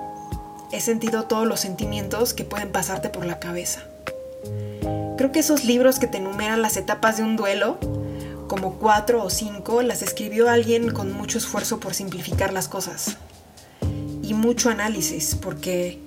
he 0.72 0.80
sentido 0.80 1.24
todos 1.24 1.46
los 1.46 1.60
sentimientos 1.60 2.34
que 2.34 2.44
pueden 2.44 2.72
pasarte 2.72 3.08
por 3.08 3.24
la 3.24 3.38
cabeza. 3.38 3.84
Creo 5.16 5.30
que 5.30 5.40
esos 5.40 5.64
libros 5.64 6.00
que 6.00 6.08
te 6.08 6.18
enumeran 6.18 6.60
las 6.60 6.76
etapas 6.76 7.18
de 7.18 7.22
un 7.22 7.36
duelo, 7.36 7.78
como 8.48 8.74
cuatro 8.74 9.22
o 9.22 9.30
cinco, 9.30 9.82
las 9.82 10.02
escribió 10.02 10.50
alguien 10.50 10.90
con 10.90 11.12
mucho 11.12 11.38
esfuerzo 11.38 11.78
por 11.78 11.94
simplificar 11.94 12.52
las 12.52 12.68
cosas. 12.68 13.16
Y 14.28 14.34
mucho 14.34 14.70
análisis, 14.70 15.34
porque 15.34 15.98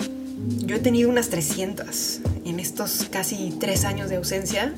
yo 0.59 0.77
he 0.77 0.79
tenido 0.79 1.09
unas 1.09 1.27
300 1.29 2.21
en 2.45 2.59
estos 2.59 3.07
casi 3.11 3.53
tres 3.59 3.83
años 3.83 4.09
de 4.09 4.15
ausencia 4.15 4.73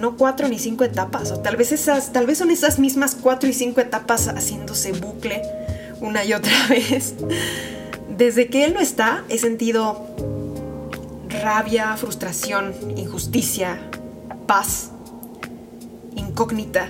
no 0.00 0.16
cuatro 0.16 0.48
ni 0.48 0.58
cinco 0.58 0.84
etapas, 0.84 1.30
o 1.30 1.38
tal 1.38 1.56
vez 1.56 1.72
esas, 1.72 2.12
tal 2.12 2.26
vez 2.26 2.38
son 2.38 2.50
esas 2.50 2.78
mismas 2.78 3.16
cuatro 3.20 3.48
y 3.48 3.52
cinco 3.52 3.80
etapas 3.80 4.28
haciéndose 4.28 4.92
bucle 4.92 5.42
una 6.00 6.24
y 6.24 6.32
otra 6.34 6.52
vez. 6.68 7.14
Desde 8.08 8.48
que 8.48 8.64
él 8.64 8.74
no 8.74 8.80
está, 8.80 9.24
he 9.28 9.38
sentido 9.38 10.06
rabia, 11.28 11.96
frustración, 11.96 12.74
injusticia, 12.96 13.78
paz, 14.46 14.90
incógnita, 16.16 16.88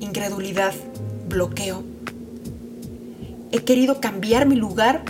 incredulidad, 0.00 0.74
bloqueo. 1.28 1.84
He 3.50 3.64
querido 3.64 4.00
cambiar 4.00 4.46
mi 4.46 4.56
lugar 4.56 5.02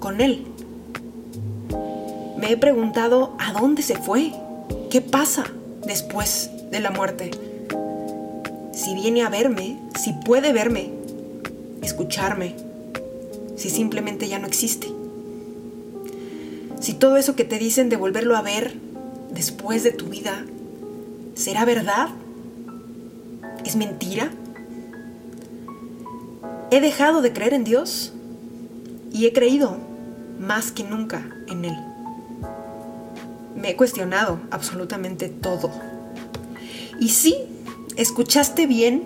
con 0.00 0.20
él. 0.20 0.44
Me 2.36 2.52
he 2.52 2.56
preguntado 2.56 3.34
a 3.38 3.52
dónde 3.52 3.82
se 3.82 3.96
fue, 3.96 4.32
qué 4.90 5.00
pasa, 5.00 5.44
después 5.86 6.50
de 6.70 6.80
la 6.80 6.90
muerte. 6.90 7.30
Si 8.72 8.94
viene 8.94 9.22
a 9.22 9.30
verme, 9.30 9.78
si 9.98 10.12
puede 10.12 10.52
verme, 10.52 10.90
escucharme, 11.82 12.54
si 13.56 13.70
simplemente 13.70 14.28
ya 14.28 14.38
no 14.38 14.46
existe. 14.46 14.88
Si 16.80 16.92
todo 16.92 17.16
eso 17.16 17.36
que 17.36 17.44
te 17.44 17.58
dicen 17.58 17.88
de 17.88 17.96
volverlo 17.96 18.36
a 18.36 18.42
ver 18.42 18.74
después 19.32 19.82
de 19.82 19.92
tu 19.92 20.06
vida, 20.06 20.44
¿será 21.34 21.64
verdad? 21.64 22.08
¿Es 23.64 23.76
mentira? 23.76 24.30
He 26.70 26.80
dejado 26.80 27.22
de 27.22 27.32
creer 27.32 27.54
en 27.54 27.64
Dios 27.64 28.12
y 29.12 29.26
he 29.26 29.32
creído 29.32 29.78
más 30.38 30.72
que 30.72 30.84
nunca 30.84 31.28
en 31.48 31.64
Él 31.64 31.76
me 33.56 33.70
he 33.70 33.76
cuestionado 33.76 34.40
absolutamente 34.50 35.28
todo. 35.28 35.72
Y 37.00 37.08
sí, 37.08 37.36
escuchaste 37.96 38.66
bien 38.66 39.04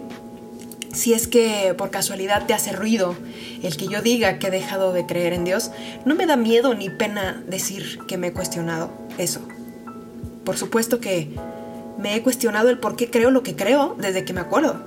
si 0.92 1.14
es 1.14 1.28
que 1.28 1.74
por 1.78 1.90
casualidad 1.90 2.46
te 2.46 2.54
hace 2.54 2.72
ruido 2.72 3.16
el 3.62 3.76
que 3.76 3.86
yo 3.86 4.02
diga 4.02 4.38
que 4.38 4.48
he 4.48 4.50
dejado 4.50 4.92
de 4.92 5.06
creer 5.06 5.32
en 5.32 5.44
Dios, 5.44 5.70
no 6.04 6.14
me 6.14 6.26
da 6.26 6.36
miedo 6.36 6.74
ni 6.74 6.90
pena 6.90 7.42
decir 7.46 8.00
que 8.08 8.18
me 8.18 8.28
he 8.28 8.32
cuestionado 8.32 8.90
eso. 9.18 9.40
Por 10.44 10.56
supuesto 10.56 11.00
que 11.00 11.36
me 11.98 12.16
he 12.16 12.22
cuestionado 12.22 12.70
el 12.70 12.78
por 12.78 12.96
qué 12.96 13.10
creo 13.10 13.30
lo 13.30 13.42
que 13.42 13.54
creo 13.54 13.96
desde 13.98 14.24
que 14.24 14.32
me 14.32 14.40
acuerdo. 14.40 14.82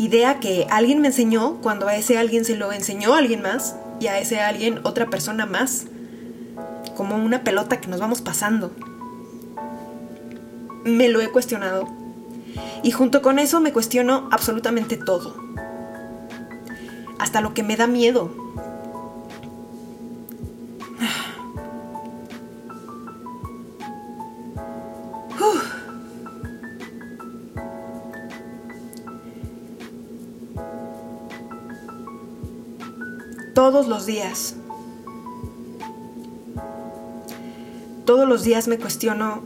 Idea 0.00 0.40
que 0.40 0.66
alguien 0.70 1.02
me 1.02 1.08
enseñó 1.08 1.60
cuando 1.60 1.86
a 1.86 1.94
ese 1.94 2.16
alguien 2.16 2.46
se 2.46 2.56
lo 2.56 2.72
enseñó 2.72 3.12
alguien 3.12 3.42
más 3.42 3.76
y 4.00 4.06
a 4.06 4.18
ese 4.18 4.40
alguien 4.40 4.80
otra 4.82 5.10
persona 5.10 5.44
más 5.44 5.88
como 6.96 7.16
una 7.16 7.44
pelota 7.44 7.82
que 7.82 7.88
nos 7.88 8.00
vamos 8.00 8.22
pasando. 8.22 8.72
Me 10.84 11.10
lo 11.10 11.20
he 11.20 11.30
cuestionado. 11.30 11.86
Y 12.82 12.92
junto 12.92 13.20
con 13.20 13.38
eso 13.38 13.60
me 13.60 13.74
cuestiono 13.74 14.26
absolutamente 14.32 14.96
todo. 14.96 15.36
Hasta 17.18 17.42
lo 17.42 17.52
que 17.52 17.62
me 17.62 17.76
da 17.76 17.86
miedo. 17.86 18.34
Todos 33.70 33.86
los 33.86 34.04
días 34.04 34.56
Todos 38.04 38.28
los 38.28 38.42
días 38.42 38.66
me 38.66 38.80
cuestiono, 38.80 39.44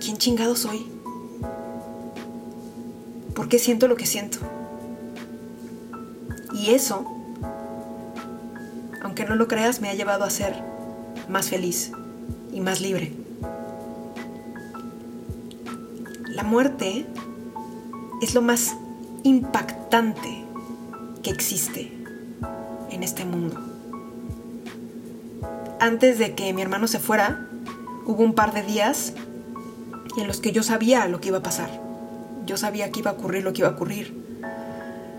¿quién 0.00 0.16
chingado 0.16 0.56
soy? 0.56 0.86
¿Por 3.34 3.50
qué 3.50 3.58
siento 3.58 3.88
lo 3.88 3.96
que 3.96 4.06
siento? 4.06 4.38
Y 6.54 6.70
eso, 6.70 7.04
aunque 9.02 9.26
no 9.26 9.34
lo 9.34 9.48
creas, 9.48 9.82
me 9.82 9.90
ha 9.90 9.94
llevado 9.94 10.24
a 10.24 10.30
ser 10.30 10.54
más 11.28 11.50
feliz 11.50 11.92
y 12.54 12.60
más 12.60 12.80
libre. 12.80 13.12
La 16.30 16.42
muerte 16.42 17.04
es 18.22 18.34
lo 18.34 18.40
más 18.40 18.76
impactante 19.24 20.42
que 21.22 21.28
existe 21.28 21.95
en 22.96 23.04
este 23.04 23.24
mundo 23.24 23.76
antes 25.78 26.18
de 26.18 26.34
que 26.34 26.52
mi 26.52 26.62
hermano 26.62 26.86
se 26.86 26.98
fuera, 26.98 27.46
hubo 28.06 28.22
un 28.22 28.34
par 28.34 28.52
de 28.52 28.62
días 28.62 29.12
en 30.16 30.26
los 30.26 30.40
que 30.40 30.52
yo 30.52 30.62
sabía 30.62 31.06
lo 31.06 31.20
que 31.20 31.28
iba 31.28 31.38
a 31.38 31.42
pasar. 31.42 31.70
Yo 32.46 32.56
sabía 32.56 32.90
que 32.90 33.00
iba 33.00 33.10
a 33.10 33.14
ocurrir 33.14 33.44
lo 33.44 33.52
que 33.52 33.60
iba 33.60 33.68
a 33.68 33.72
ocurrir. 33.72 34.24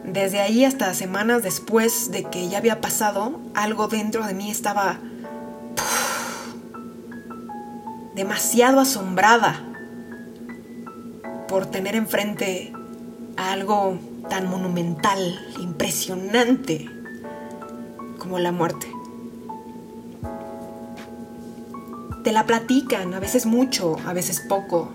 Desde 0.03 0.39
ahí 0.39 0.63
hasta 0.63 0.93
semanas 0.93 1.43
después 1.43 2.12
de 2.12 2.24
que 2.24 2.48
ya 2.48 2.57
había 2.57 2.81
pasado, 2.81 3.39
algo 3.53 3.88
dentro 3.88 4.25
de 4.25 4.34
mí 4.34 4.50
estaba 4.50 5.00
demasiado 8.15 8.79
asombrada 8.79 9.63
por 11.48 11.65
tener 11.65 11.96
enfrente 11.96 12.74
a 13.36 13.51
algo 13.51 14.00
tan 14.29 14.50
monumental, 14.50 15.39
impresionante 15.60 16.89
como 18.17 18.39
la 18.39 18.51
muerte. 18.51 18.88
te 22.27 22.33
la 22.33 22.45
platican, 22.45 23.13
a 23.13 23.21
veces 23.21 23.45
mucho, 23.45 23.95
a 24.05 24.12
veces 24.12 24.41
poco. 24.41 24.89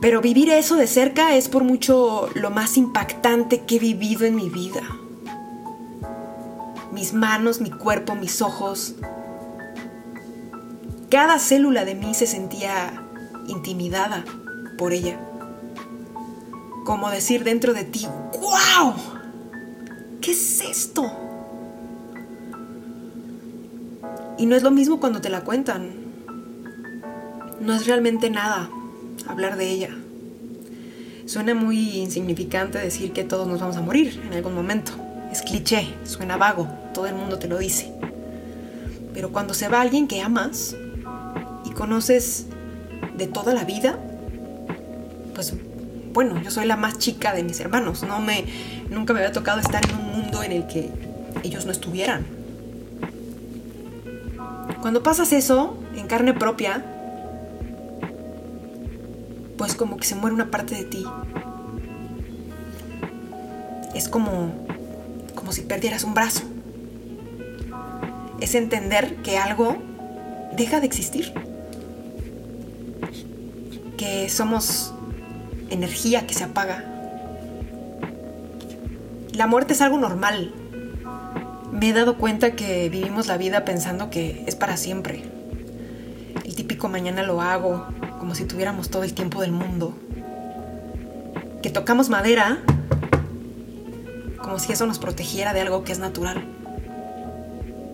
Pero 0.00 0.20
vivir 0.20 0.50
eso 0.50 0.76
de 0.76 0.86
cerca 0.86 1.34
es 1.34 1.48
por 1.48 1.64
mucho 1.64 2.30
lo 2.34 2.50
más 2.52 2.76
impactante 2.76 3.62
que 3.62 3.74
he 3.74 3.78
vivido 3.80 4.24
en 4.24 4.36
mi 4.36 4.48
vida. 4.48 4.82
Mis 6.92 7.12
manos, 7.12 7.60
mi 7.60 7.72
cuerpo, 7.72 8.14
mis 8.14 8.40
ojos. 8.40 8.94
Cada 11.10 11.40
célula 11.40 11.84
de 11.84 11.96
mí 11.96 12.14
se 12.14 12.28
sentía 12.28 13.02
intimidada 13.48 14.24
por 14.78 14.92
ella. 14.92 15.18
Como 16.84 17.10
decir 17.10 17.42
dentro 17.42 17.74
de 17.74 17.82
ti, 17.82 18.06
¡Wow! 18.40 18.94
¿Qué 20.20 20.30
es 20.30 20.60
esto? 20.60 21.25
Y 24.38 24.46
no 24.46 24.54
es 24.54 24.62
lo 24.62 24.70
mismo 24.70 25.00
cuando 25.00 25.20
te 25.20 25.30
la 25.30 25.42
cuentan. 25.42 25.90
No 27.60 27.74
es 27.74 27.86
realmente 27.86 28.28
nada 28.28 28.68
hablar 29.26 29.56
de 29.56 29.70
ella. 29.70 29.90
Suena 31.26 31.54
muy 31.54 31.98
insignificante 31.98 32.78
decir 32.78 33.12
que 33.12 33.24
todos 33.24 33.48
nos 33.48 33.60
vamos 33.60 33.76
a 33.76 33.80
morir 33.80 34.22
en 34.26 34.34
algún 34.34 34.54
momento. 34.54 34.92
Es 35.32 35.42
cliché, 35.42 35.88
suena 36.04 36.36
vago, 36.36 36.68
todo 36.94 37.06
el 37.06 37.14
mundo 37.14 37.38
te 37.38 37.48
lo 37.48 37.58
dice. 37.58 37.92
Pero 39.12 39.32
cuando 39.32 39.54
se 39.54 39.68
va 39.68 39.80
alguien 39.80 40.06
que 40.06 40.20
amas 40.20 40.76
y 41.64 41.70
conoces 41.70 42.46
de 43.16 43.26
toda 43.26 43.54
la 43.54 43.64
vida, 43.64 43.98
pues 45.34 45.54
bueno, 46.12 46.40
yo 46.42 46.50
soy 46.50 46.66
la 46.66 46.76
más 46.76 46.98
chica 46.98 47.34
de 47.34 47.42
mis 47.42 47.58
hermanos, 47.60 48.02
no 48.02 48.20
me 48.20 48.44
nunca 48.90 49.12
me 49.12 49.20
había 49.20 49.32
tocado 49.32 49.60
estar 49.60 49.84
en 49.88 49.96
un 49.96 50.12
mundo 50.12 50.42
en 50.42 50.52
el 50.52 50.66
que 50.66 50.90
ellos 51.42 51.66
no 51.66 51.72
estuvieran. 51.72 52.35
Cuando 54.80 55.02
pasas 55.02 55.32
eso 55.32 55.76
en 55.96 56.06
carne 56.06 56.34
propia, 56.34 56.84
pues 59.56 59.74
como 59.74 59.96
que 59.96 60.04
se 60.04 60.14
muere 60.14 60.34
una 60.34 60.50
parte 60.50 60.74
de 60.74 60.84
ti. 60.84 61.04
Es 63.94 64.08
como 64.08 64.66
como 65.46 65.52
si 65.52 65.62
perdieras 65.62 66.02
un 66.02 66.12
brazo. 66.12 66.42
Es 68.40 68.56
entender 68.56 69.14
que 69.22 69.38
algo 69.38 69.76
deja 70.56 70.80
de 70.80 70.86
existir. 70.86 71.32
Que 73.96 74.28
somos 74.28 74.92
energía 75.70 76.26
que 76.26 76.34
se 76.34 76.42
apaga. 76.42 76.84
La 79.34 79.46
muerte 79.46 79.74
es 79.74 79.80
algo 79.80 79.98
normal. 79.98 80.52
Me 81.78 81.90
he 81.90 81.92
dado 81.92 82.16
cuenta 82.16 82.52
que 82.52 82.88
vivimos 82.88 83.26
la 83.26 83.36
vida 83.36 83.66
pensando 83.66 84.08
que 84.08 84.44
es 84.46 84.56
para 84.56 84.78
siempre. 84.78 85.24
El 86.42 86.56
típico 86.56 86.88
mañana 86.88 87.22
lo 87.22 87.42
hago, 87.42 87.86
como 88.18 88.34
si 88.34 88.46
tuviéramos 88.46 88.88
todo 88.88 89.04
el 89.04 89.12
tiempo 89.12 89.42
del 89.42 89.52
mundo. 89.52 89.94
Que 91.62 91.68
tocamos 91.68 92.08
madera 92.08 92.62
como 94.38 94.58
si 94.58 94.72
eso 94.72 94.86
nos 94.86 94.98
protegiera 94.98 95.52
de 95.52 95.60
algo 95.60 95.84
que 95.84 95.92
es 95.92 95.98
natural, 95.98 96.46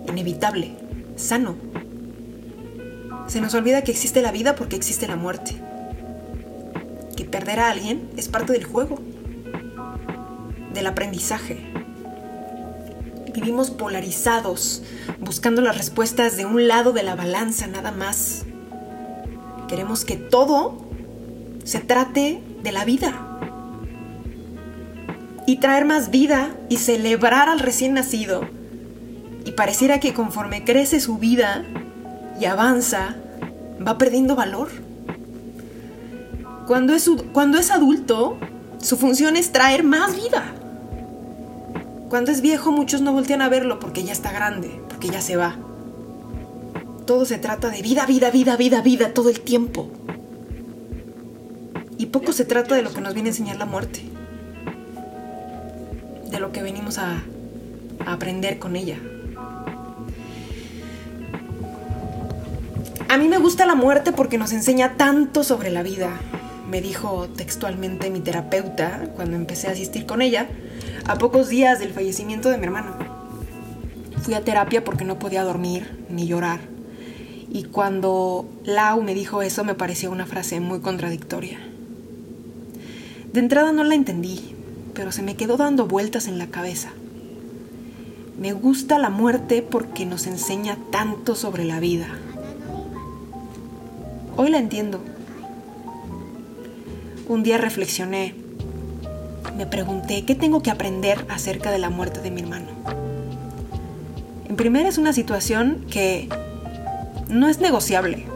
inevitable, 0.07 0.77
sano. 1.17 1.57
Se 3.27 3.41
nos 3.41 3.53
olvida 3.55 3.83
que 3.83 3.91
existe 3.91 4.23
la 4.23 4.31
vida 4.31 4.55
porque 4.55 4.77
existe 4.77 5.09
la 5.09 5.17
muerte. 5.17 5.61
Que 7.17 7.25
perder 7.25 7.59
a 7.59 7.71
alguien 7.71 8.09
es 8.17 8.29
parte 8.29 8.53
del 8.53 8.63
juego, 8.63 9.01
del 10.73 10.87
aprendizaje. 10.87 11.82
Vivimos 13.35 13.71
polarizados, 13.71 14.83
buscando 15.21 15.63
las 15.63 15.77
respuestas 15.77 16.37
de 16.37 16.45
un 16.45 16.69
lado 16.69 16.93
de 16.93 17.03
la 17.03 17.15
balanza 17.15 17.67
nada 17.67 17.91
más. 17.91 18.45
Queremos 19.69 20.05
que 20.05 20.17
todo 20.17 20.79
se 21.65 21.81
trate 21.81 22.43
de 22.63 22.73
la 22.73 22.85
vida 22.85 23.41
y 25.47 25.57
traer 25.57 25.85
más 25.85 26.11
vida 26.11 26.51
y 26.69 26.77
celebrar 26.77 27.49
al 27.49 27.59
recién 27.59 27.95
nacido. 27.95 28.43
Y 29.45 29.53
pareciera 29.53 29.99
que 29.99 30.15
conforme 30.15 30.65
crece 30.65 31.01
su 31.01 31.19
vida 31.19 31.65
y 32.39 32.45
avanza, 32.45 33.17
va 33.87 33.99
perdiendo 33.99 34.37
valor. 34.37 34.69
Cuando 36.67 36.95
es, 36.95 37.11
cuando 37.33 37.59
es 37.59 37.71
adulto, 37.71 38.39
su 38.79 38.97
función 38.97 39.37
es 39.37 39.53
traer 39.53 39.85
más 39.85 40.15
vida. 40.15 40.55
Cuando 42.13 42.31
es 42.31 42.43
viejo, 42.43 42.73
muchos 42.73 43.01
no 43.01 43.15
voltean 43.15 43.41
a 43.41 43.49
verlo 43.49 43.81
porque 43.81 44.05
ya 44.05 44.13
está 44.13 44.31
grande, 44.33 44.83
porque 44.91 45.09
ya 45.09 45.23
se 45.23 45.35
va. 45.35 45.57
Todo 47.07 47.25
se 47.25 47.39
trata 47.39 47.71
de 47.71 47.81
vida, 47.81 48.05
vida, 48.05 48.31
vida, 48.31 48.55
vida, 48.55 48.83
vida, 48.83 49.15
todo 49.15 49.31
el 49.31 49.41
tiempo. 49.41 49.89
Y 51.97 52.05
poco 52.05 52.35
se 52.35 52.45
trata 52.45 52.75
de 52.75 52.83
lo 52.83 52.93
que 52.93 53.01
nos 53.01 53.15
viene 53.15 53.31
a 53.31 53.33
enseñar 53.33 53.57
la 53.57 53.65
muerte 53.65 54.03
de 56.31 56.39
lo 56.39 56.53
que 56.53 56.63
venimos 56.63 56.99
a, 56.99 57.23
aprender 58.05 58.59
con 58.59 58.77
ella. 58.77 58.99
A 63.09 63.17
mí 63.17 63.27
me 63.27 63.39
gusta 63.39 63.65
la 63.65 63.75
muerte 63.75 64.13
porque 64.13 64.37
nos 64.37 64.53
enseña 64.53 64.99
tanto 64.99 65.45
sobre 65.45 65.71
la 65.71 65.83
vida, 65.83 66.11
me 66.69 66.83
dijo 66.83 67.31
textualmente 67.35 68.11
mi 68.11 68.21
terapeuta 68.21 69.09
cuando 69.17 69.35
empecé 69.37 69.69
a 69.69 69.71
asistir 69.71 70.05
con 70.05 70.21
ella, 70.21 70.51
a 71.07 71.19
pocos 71.19 71.49
días 71.49 71.81
del 71.81 71.93
fallecimiento 71.93 72.49
de 72.49 72.59
mi 72.59 72.65
hermano. 72.65 72.95
Fui 74.23 74.35
a 74.35 74.45
terapia 74.45 74.85
porque 74.85 75.05
no 75.05 75.19
podía 75.19 75.43
dormir 75.43 76.05
ni 76.09 76.27
llorar. 76.27 76.61
Y 77.51 77.65
cuando 77.65 78.49
Lau 78.65 79.03
me 79.03 79.15
dijo 79.15 79.43
eso 79.43 79.65
me 79.65 79.75
pareció 79.75 80.11
una 80.11 80.27
frase 80.27 80.61
muy 80.61 80.81
contradictoria. 80.81 81.59
De 83.33 83.41
entrada 83.41 83.73
no 83.73 83.85
la 83.85 83.95
entendí, 83.95 84.55
pero 84.95 85.11
se 85.11 85.23
me 85.23 85.37
quedó 85.37 85.57
dando 85.57 85.87
vueltas 85.87 86.29
en 86.29 86.39
la 86.39 86.49
cabeza. 86.49 86.93
Me 88.39 88.53
gusta 88.53 88.99
la 88.99 89.11
muerte 89.11 89.63
porque 89.63 90.07
nos 90.07 90.27
enseña 90.27 90.79
tanto 90.91 91.35
sobre 91.35 91.65
la 91.65 91.81
vida. 91.81 92.07
Hoy 94.37 94.51
la 94.51 94.59
entiendo. 94.59 95.01
Un 97.29 97.43
día 97.43 97.59
reflexioné, 97.59 98.35
me 99.57 99.67
pregunté 99.67 100.25
qué 100.25 100.35
tengo 100.35 100.63
que 100.63 100.71
aprender 100.71 101.27
acerca 101.29 101.71
de 101.71 101.79
la 101.79 101.91
muerte 101.91 102.21
de 102.21 102.31
mi 102.31 102.41
hermano. 102.41 102.69
En 104.49 104.57
primer 104.57 104.87
es 104.87 104.99
una 104.99 105.13
situación 105.13 105.87
que 105.91 106.29
no 107.29 107.49
es 107.49 107.59
negociable 107.61 108.27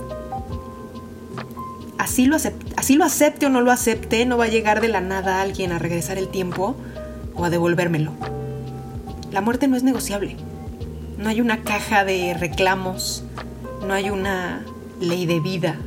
así 2.06 2.26
lo, 2.26 2.36
así 2.76 2.94
lo 2.94 3.04
acepte 3.04 3.46
o 3.46 3.48
no 3.48 3.60
lo 3.60 3.72
acepte, 3.72 4.24
no 4.26 4.38
va 4.38 4.44
a 4.44 4.48
llegar 4.48 4.80
de 4.80 4.86
la 4.86 5.00
nada 5.00 5.40
alguien 5.40 5.72
a 5.72 5.78
regresar 5.80 6.18
el 6.18 6.28
tiempo 6.28 6.76
o 7.34 7.44
a 7.44 7.50
devolvérmelo. 7.50 8.12
La 9.32 9.40
muerte 9.40 9.66
no 9.66 9.76
es 9.76 9.82
negociable. 9.82 10.36
No 11.18 11.28
hay 11.28 11.40
una 11.40 11.62
caja 11.62 12.04
de 12.04 12.34
reclamos, 12.34 13.24
no 13.86 13.92
hay 13.92 14.10
una 14.10 14.64
ley 15.00 15.26
de 15.26 15.40
vida, 15.40 15.80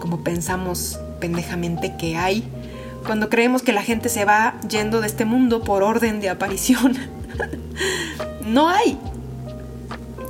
como 0.00 0.24
pensamos 0.24 0.98
pendejamente 1.20 1.94
que 1.98 2.16
hay 2.16 2.42
cuando 3.08 3.30
creemos 3.30 3.62
que 3.62 3.72
la 3.72 3.80
gente 3.82 4.10
se 4.10 4.26
va 4.26 4.60
yendo 4.68 5.00
de 5.00 5.06
este 5.06 5.24
mundo 5.24 5.64
por 5.64 5.82
orden 5.82 6.20
de 6.20 6.28
aparición. 6.28 6.94
no 8.44 8.68
hay. 8.68 8.98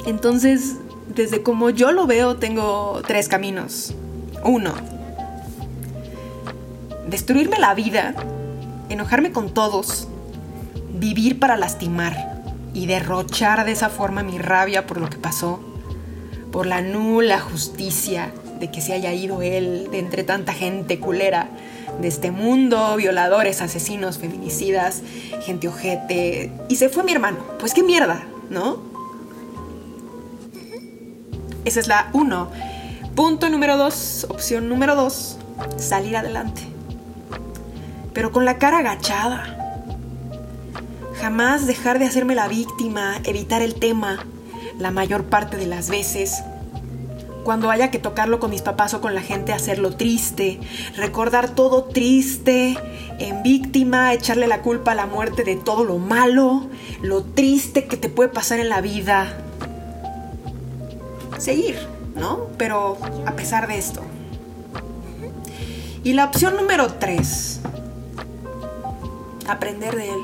Entonces, 0.06 0.76
desde 1.12 1.42
como 1.42 1.70
yo 1.70 1.90
lo 1.90 2.06
veo, 2.06 2.36
tengo 2.36 3.02
tres 3.04 3.28
caminos. 3.28 3.96
Uno, 4.44 4.74
destruirme 7.08 7.58
la 7.58 7.74
vida, 7.74 8.14
enojarme 8.88 9.32
con 9.32 9.52
todos, 9.52 10.06
vivir 10.94 11.40
para 11.40 11.56
lastimar 11.56 12.44
y 12.74 12.86
derrochar 12.86 13.64
de 13.64 13.72
esa 13.72 13.88
forma 13.88 14.22
mi 14.22 14.38
rabia 14.38 14.86
por 14.86 15.00
lo 15.00 15.10
que 15.10 15.16
pasó, 15.16 15.58
por 16.52 16.64
la 16.64 16.80
nula 16.80 17.40
justicia 17.40 18.30
de 18.60 18.70
que 18.70 18.80
se 18.80 18.92
haya 18.92 19.12
ido 19.12 19.42
él 19.42 19.88
de 19.90 19.98
entre 19.98 20.22
tanta 20.22 20.52
gente 20.52 21.00
culera 21.00 21.48
de 22.00 22.08
este 22.08 22.30
mundo, 22.30 22.96
violadores, 22.96 23.60
asesinos, 23.60 24.18
feminicidas, 24.18 25.02
gente 25.42 25.68
ojete, 25.68 26.52
y 26.68 26.76
se 26.76 26.88
fue 26.88 27.02
mi 27.02 27.12
hermano. 27.12 27.38
Pues 27.58 27.74
qué 27.74 27.82
mierda, 27.82 28.26
¿no? 28.50 28.78
Esa 31.64 31.80
es 31.80 31.88
la 31.88 32.10
uno. 32.12 32.50
Punto 33.14 33.48
número 33.50 33.76
dos, 33.76 34.26
opción 34.28 34.68
número 34.68 34.94
dos, 34.94 35.38
salir 35.76 36.16
adelante. 36.16 36.62
Pero 38.12 38.32
con 38.32 38.44
la 38.44 38.58
cara 38.58 38.78
agachada. 38.78 39.54
Jamás 41.20 41.66
dejar 41.66 41.98
de 41.98 42.06
hacerme 42.06 42.36
la 42.36 42.46
víctima, 42.46 43.16
evitar 43.24 43.60
el 43.60 43.74
tema 43.74 44.24
la 44.78 44.90
mayor 44.90 45.24
parte 45.24 45.56
de 45.56 45.66
las 45.66 45.90
veces. 45.90 46.42
Cuando 47.48 47.70
haya 47.70 47.90
que 47.90 47.98
tocarlo 47.98 48.40
con 48.40 48.50
mis 48.50 48.60
papás 48.60 48.92
o 48.92 49.00
con 49.00 49.14
la 49.14 49.22
gente, 49.22 49.54
hacerlo 49.54 49.96
triste, 49.96 50.60
recordar 50.96 51.48
todo 51.48 51.84
triste, 51.84 52.76
en 53.18 53.42
víctima, 53.42 54.12
echarle 54.12 54.46
la 54.46 54.60
culpa 54.60 54.92
a 54.92 54.94
la 54.94 55.06
muerte 55.06 55.44
de 55.44 55.56
todo 55.56 55.82
lo 55.82 55.96
malo, 55.96 56.66
lo 57.00 57.24
triste 57.24 57.86
que 57.86 57.96
te 57.96 58.10
puede 58.10 58.28
pasar 58.28 58.60
en 58.60 58.68
la 58.68 58.82
vida. 58.82 59.32
Seguir 61.38 61.78
¿no? 62.16 62.48
Pero 62.58 62.98
a 63.24 63.32
pesar 63.32 63.66
de 63.66 63.78
esto. 63.78 64.02
Y 66.04 66.12
la 66.12 66.26
opción 66.26 66.54
número 66.54 66.92
tres, 66.92 67.60
aprender 69.48 69.96
de 69.96 70.10
él, 70.10 70.20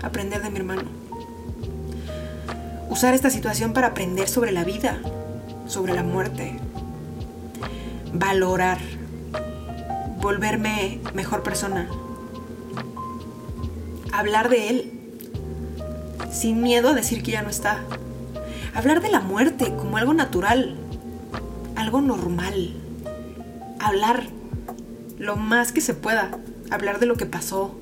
aprender 0.00 0.40
de 0.42 0.48
mi 0.48 0.60
hermano. 0.60 0.84
Usar 2.88 3.12
esta 3.12 3.28
situación 3.28 3.74
para 3.74 3.88
aprender 3.88 4.30
sobre 4.30 4.50
la 4.50 4.64
vida, 4.64 5.02
sobre 5.66 5.94
la 5.94 6.02
muerte. 6.02 6.58
Valorar, 8.12 8.78
volverme 10.20 11.00
mejor 11.14 11.42
persona. 11.42 11.88
Hablar 14.12 14.48
de 14.48 14.68
él, 14.68 14.92
sin 16.30 16.62
miedo 16.62 16.90
a 16.90 16.94
decir 16.94 17.22
que 17.22 17.32
ya 17.32 17.42
no 17.42 17.50
está. 17.50 17.80
Hablar 18.74 19.00
de 19.00 19.10
la 19.10 19.20
muerte 19.20 19.74
como 19.76 19.96
algo 19.96 20.14
natural, 20.14 20.76
algo 21.76 22.00
normal. 22.00 22.74
Hablar 23.80 24.24
lo 25.18 25.36
más 25.36 25.72
que 25.72 25.80
se 25.80 25.94
pueda. 25.94 26.30
Hablar 26.70 26.98
de 26.98 27.06
lo 27.06 27.16
que 27.16 27.26
pasó, 27.26 27.76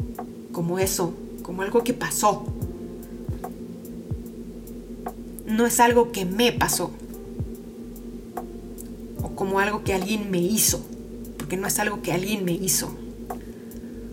como 0.53 0.79
eso, 0.79 1.15
como 1.43 1.63
algo 1.63 1.85
que 1.85 1.95
pasó. 1.95 2.47
no 5.53 5.67
es 5.67 5.81
algo 5.81 6.13
que 6.13 6.25
me 6.25 6.53
pasó. 6.53 6.91
O 9.23 9.35
como 9.35 9.61
algo 9.61 9.85
que 9.85 9.95
alguien 9.95 10.31
me 10.31 10.39
hizo. 10.39 10.85
Porque 11.39 11.57
no 11.57 11.67
es 11.67 11.79
algo 11.79 12.03
que 12.03 12.13
alguien 12.13 12.45
me 12.45 12.53
hizo. 12.53 12.95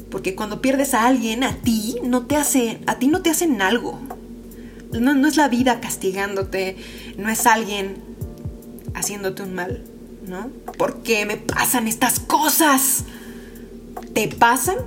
Porque 0.10 0.36
cuando 0.36 0.62
pierdes 0.62 0.94
a 0.94 1.06
alguien, 1.06 1.44
a 1.44 1.56
ti 1.56 1.98
no 2.04 2.26
te 2.26 2.36
hace, 2.36 2.80
a 2.88 2.98
ti 2.98 3.08
no 3.08 3.22
te 3.22 3.30
hacen 3.30 3.62
algo. 3.62 4.00
No, 4.92 5.14
no 5.14 5.28
es 5.28 5.38
la 5.38 5.48
vida 5.50 5.80
castigándote, 5.80 6.78
no 7.18 7.30
es 7.30 7.46
alguien 7.46 7.98
haciéndote 8.96 9.44
un 9.44 9.54
mal, 9.54 9.84
¿no? 10.28 10.50
¿Por 10.78 11.04
qué 11.04 11.26
me 11.28 11.38
pasan 11.38 11.88
estas 11.88 12.20
cosas? 12.20 13.04
¿Te 14.14 14.28
pasan? 14.28 14.78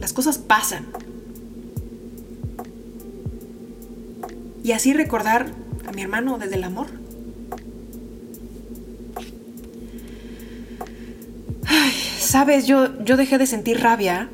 Las 0.00 0.12
cosas 0.12 0.38
pasan. 0.38 0.86
Y 4.64 4.72
así 4.72 4.92
recordar 4.92 5.52
a 5.86 5.92
mi 5.92 6.02
hermano 6.02 6.38
desde 6.38 6.56
el 6.56 6.64
amor. 6.64 6.88
Sabes, 12.28 12.66
yo, 12.66 13.02
yo 13.02 13.16
dejé 13.16 13.38
de 13.38 13.46
sentir 13.46 13.80
rabia 13.80 14.28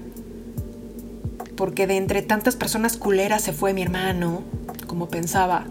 porque 1.55 1.87
de 1.87 1.97
entre 1.97 2.23
tantas 2.23 2.57
personas 2.57 2.97
culeras 2.97 3.41
se 3.43 3.53
fue 3.53 3.73
mi 3.73 3.83
hermano, 3.83 4.43
como 4.89 5.09
pensaba, 5.09 5.67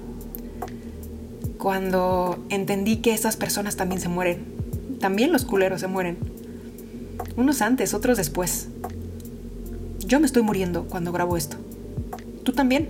cuando 1.58 2.42
entendí 2.48 3.02
que 3.02 3.14
esas 3.14 3.36
personas 3.36 3.76
también 3.76 4.00
se 4.00 4.08
mueren. 4.08 4.46
También 5.02 5.34
los 5.34 5.44
culeros 5.44 5.82
se 5.82 5.88
mueren. 5.88 6.18
Unos 7.36 7.62
antes, 7.62 7.94
otros 7.94 8.16
después. 8.16 8.70
Yo 10.00 10.22
me 10.22 10.26
estoy 10.26 10.44
muriendo 10.44 10.86
cuando 10.86 11.12
grabo 11.12 11.36
esto. 11.36 11.58
Tú 12.44 12.54
también, 12.54 12.88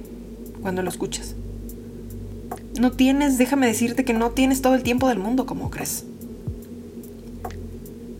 cuando 0.62 0.84
lo 0.84 0.90
escuchas. 0.90 1.34
No 2.80 2.92
tienes, 2.92 3.40
déjame 3.40 3.66
decirte 3.66 4.06
que 4.06 4.14
no 4.14 4.30
tienes 4.30 4.62
todo 4.62 4.76
el 4.76 4.84
tiempo 4.84 5.08
del 5.08 5.18
mundo 5.18 5.48
como 5.48 5.72
crees. 5.72 6.06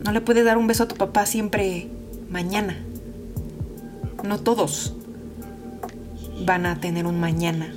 No 0.04 0.12
le 0.12 0.20
puedes 0.20 0.44
dar 0.44 0.58
un 0.58 0.66
beso 0.66 0.82
a 0.82 0.88
tu 0.88 0.96
papá 0.96 1.24
siempre 1.24 1.88
mañana. 2.28 2.76
No 4.22 4.38
todos 4.38 4.94
van 6.44 6.66
a 6.66 6.78
tener 6.78 7.06
un 7.06 7.18
mañana. 7.18 7.72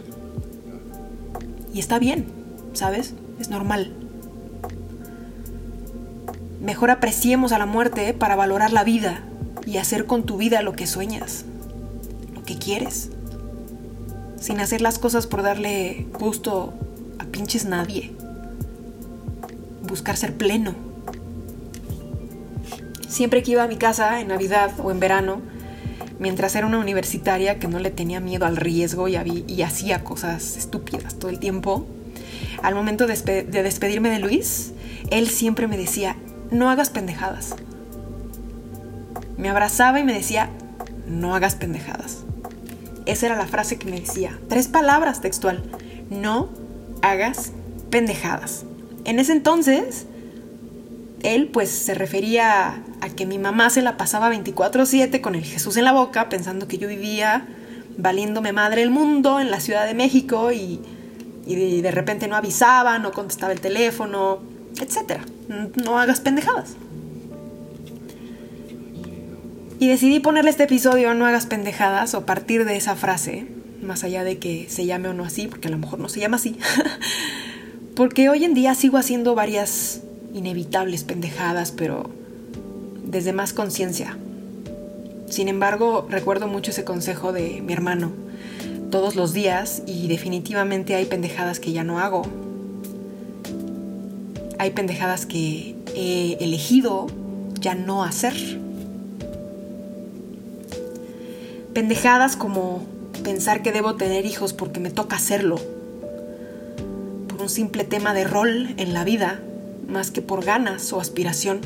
Y 1.74 1.80
está 1.80 2.00
bien, 2.00 2.26
¿sabes? 2.74 3.13
Es 3.40 3.50
normal. 3.50 3.94
Mejor 6.62 6.92
apreciemos 6.92 7.54
a 7.54 7.60
la 7.60 7.66
muerte 7.66 8.13
para 8.13 8.36
valorar 8.36 8.74
la 8.74 8.84
vida 8.84 9.24
y 9.66 9.78
hacer 9.78 10.06
con 10.06 10.24
tu 10.24 10.36
vida 10.36 10.62
lo 10.62 10.74
que 10.74 10.86
sueñas, 10.86 11.46
lo 12.34 12.44
que 12.44 12.58
quieres, 12.58 13.12
sin 14.38 14.60
hacer 14.60 14.82
las 14.82 15.00
cosas 15.00 15.28
por 15.28 15.44
darle 15.44 16.08
gusto 16.20 16.74
a 17.20 17.26
pinches 17.26 17.63
nadie. 17.63 18.12
Buscar 19.88 20.18
ser 20.18 20.36
pleno. 20.36 20.87
Siempre 23.08 23.43
que 23.43 23.52
iba 23.52 23.63
a 23.63 23.67
mi 23.67 23.78
casa 23.78 24.20
en 24.20 24.28
Navidad 24.28 24.72
o 24.84 24.91
en 24.91 25.00
verano, 25.00 25.41
mientras 26.20 26.56
era 26.56 26.67
una 26.67 26.80
universitaria 26.80 27.60
que 27.60 27.67
no 27.67 27.80
le 27.80 27.91
tenía 27.91 28.20
miedo 28.20 28.46
al 28.46 28.58
riesgo 28.58 29.08
y, 29.08 29.15
hacía 29.62 30.04
cosas 30.04 30.58
estúpidas 30.58 31.15
todo 31.15 31.30
el 31.30 31.39
tiempo, 31.39 31.88
al 32.63 32.76
momento 32.76 33.08
de 33.08 33.43
despedirme 33.63 34.10
de 34.10 34.20
Luis, 34.20 34.74
él 35.10 35.30
siempre 35.30 35.67
me 35.67 35.78
decía, 35.78 36.15
no 36.52 36.70
hagas 36.70 36.89
pendejadas. 36.89 37.56
Me 39.38 39.50
abrazaba 39.50 40.00
y 40.00 40.04
me 40.04 40.13
decía, 40.13 40.50
no 41.08 41.36
hagas 41.36 41.56
pendejadas. 41.56 42.24
Esa 43.06 43.28
era 43.28 43.36
la 43.38 43.48
frase 43.48 43.78
que 43.78 43.89
me 43.89 44.02
decía. 44.02 44.38
Tres 44.50 44.67
palabras 44.67 45.22
textual. 45.22 45.63
No 46.10 46.50
hagas 47.02 47.52
pendejadas. 47.89 48.65
En 49.06 49.20
ese 49.20 49.32
entonces, 49.32 50.08
él 51.23 51.49
pues 51.51 51.69
se 51.69 51.93
refería 51.93 52.84
a 53.01 53.10
que 53.10 53.25
mi 53.25 53.39
mamá 53.39 53.69
se 53.69 53.82
la 53.82 53.97
pasaba 53.97 54.30
24/7 54.30 55.21
con 55.21 55.36
el 55.36 55.43
Jesús 55.43 55.77
en 55.77 55.86
la 55.86 55.91
boca, 55.91 56.30
pensando 56.30 56.67
que 56.67 56.77
yo 56.77 56.88
vivía 56.88 57.47
valiéndome 57.97 58.53
madre 58.53 58.84
el 58.84 58.91
mundo 58.91 59.39
en 59.39 59.49
la 59.49 59.60
Ciudad 59.60 59.88
de 59.88 59.95
México 59.95 60.51
y, 60.51 60.80
de, 61.45 61.82
de, 61.82 61.91
repente 61.91 62.27
no 62.27 62.36
avisaba, 62.36 62.99
no 62.99 63.12
contestaba 63.12 63.51
el 63.51 63.60
teléfono, 63.60 64.39
etc. 64.80 65.21
No 65.84 65.99
hagas 65.99 66.19
pendejadas. 66.19 66.75
Y 69.80 69.88
decidí 69.88 70.19
ponerle 70.19 70.49
este 70.49 70.63
episodio 70.63 71.13
No 71.13 71.27
hagas 71.27 71.45
pendejadas 71.45 72.15
o 72.15 72.25
partir 72.25 72.65
de 72.65 72.75
esa 72.77 72.95
frase, 72.95 73.47
más 73.82 74.03
allá 74.03 74.23
de 74.23 74.39
que 74.39 74.67
se 74.69 74.86
llame 74.86 75.10
o 75.10 75.13
no 75.13 75.23
así, 75.23 75.47
porque 75.47 75.67
a 75.67 75.71
lo 75.71 75.77
mejor 75.77 75.99
no 75.99 76.10
se 76.10 76.19
llama 76.19 76.38
así. 76.38 76.58
porque 77.95 78.30
hoy 78.30 78.43
en 78.43 78.53
día 78.53 78.75
sigo 78.75 78.97
haciendo 78.97 79.36
varias 79.36 80.01
inevitables 80.38 81.04
pendejadas, 81.04 81.71
pero 81.71 82.10
desde 83.04 83.34
más 83.34 83.54
conciencia. 83.54 84.17
Sin 85.30 85.47
embargo, 85.50 86.08
recuerdo 86.10 86.47
mucho 86.47 86.71
ese 86.71 86.84
consejo 86.84 87.34
de 87.34 87.62
mi 87.62 87.73
hermano 87.73 88.12
todos 88.89 89.15
los 89.15 89.34
días 89.34 89.84
y 89.86 90.08
definitivamente 90.08 90.95
hay 90.95 91.06
pendejadas 91.06 91.60
que 91.60 91.73
ya 91.73 91.84
no 91.84 92.00
hago. 92.00 92.23
Hay 94.60 94.71
pendejadas 94.71 95.26
que 95.26 95.76
he 95.95 96.38
elegido 96.39 97.08
ya 97.60 97.76
no 97.76 98.04
hacer. 98.04 98.34
Pendejadas 101.73 102.36
como 102.36 102.86
pensar 103.23 103.62
que 103.62 103.71
debo 103.71 103.95
tener 103.95 104.26
hijos 104.26 104.54
porque 104.54 104.80
me 104.80 104.89
toca 104.89 105.17
hacerlo. 105.17 105.58
Por 107.28 107.41
un 107.41 107.50
simple 107.50 107.84
tema 107.84 108.13
de 108.13 108.23
rol 108.23 108.73
en 108.78 108.93
la 108.93 109.04
vida, 109.04 109.41
más 109.88 110.12
que 110.12 110.21
por 110.21 110.43
ganas 110.43 110.91
o 110.93 111.00
aspiración 111.00 111.62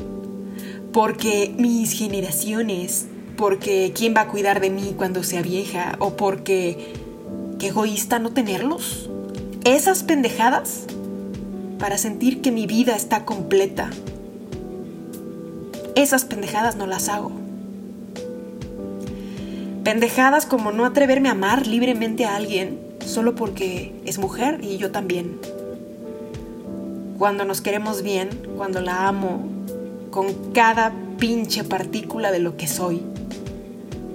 porque 0.92 1.54
mis 1.56 1.92
generaciones, 1.92 3.06
porque 3.36 3.92
quién 3.94 4.14
va 4.14 4.22
a 4.22 4.28
cuidar 4.28 4.60
de 4.60 4.70
mí 4.70 4.94
cuando 4.96 5.22
sea 5.22 5.42
vieja, 5.42 5.96
o 5.98 6.16
porque 6.16 6.92
qué 7.58 7.68
egoísta 7.68 8.18
no 8.18 8.32
tenerlos. 8.32 9.10
Esas 9.64 10.02
pendejadas 10.02 10.84
para 11.78 11.98
sentir 11.98 12.42
que 12.42 12.52
mi 12.52 12.66
vida 12.66 12.94
está 12.94 13.24
completa. 13.24 13.90
Esas 15.94 16.24
pendejadas 16.24 16.76
no 16.76 16.86
las 16.86 17.08
hago. 17.08 17.32
Pendejadas 19.84 20.46
como 20.46 20.70
no 20.72 20.84
atreverme 20.84 21.28
a 21.28 21.32
amar 21.32 21.66
libremente 21.66 22.24
a 22.24 22.36
alguien 22.36 22.78
solo 23.04 23.34
porque 23.34 23.92
es 24.04 24.18
mujer 24.18 24.60
y 24.62 24.76
yo 24.76 24.92
también. 24.92 25.38
Cuando 27.22 27.44
nos 27.44 27.60
queremos 27.60 28.02
bien, 28.02 28.30
cuando 28.56 28.80
la 28.80 29.06
amo, 29.06 29.44
con 30.10 30.50
cada 30.52 30.92
pinche 31.18 31.62
partícula 31.62 32.32
de 32.32 32.40
lo 32.40 32.56
que 32.56 32.66
soy. 32.66 33.00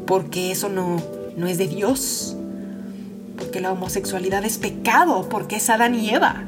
Porque 0.05 0.51
eso 0.51 0.67
no, 0.67 1.01
no 1.37 1.47
es 1.47 1.57
de 1.57 1.69
Dios. 1.69 2.35
Porque 3.37 3.61
la 3.61 3.71
homosexualidad 3.71 4.43
es 4.43 4.57
pecado, 4.57 5.29
porque 5.29 5.55
es 5.55 5.69
Adán 5.69 5.95
y 5.95 6.09
Eva. 6.09 6.43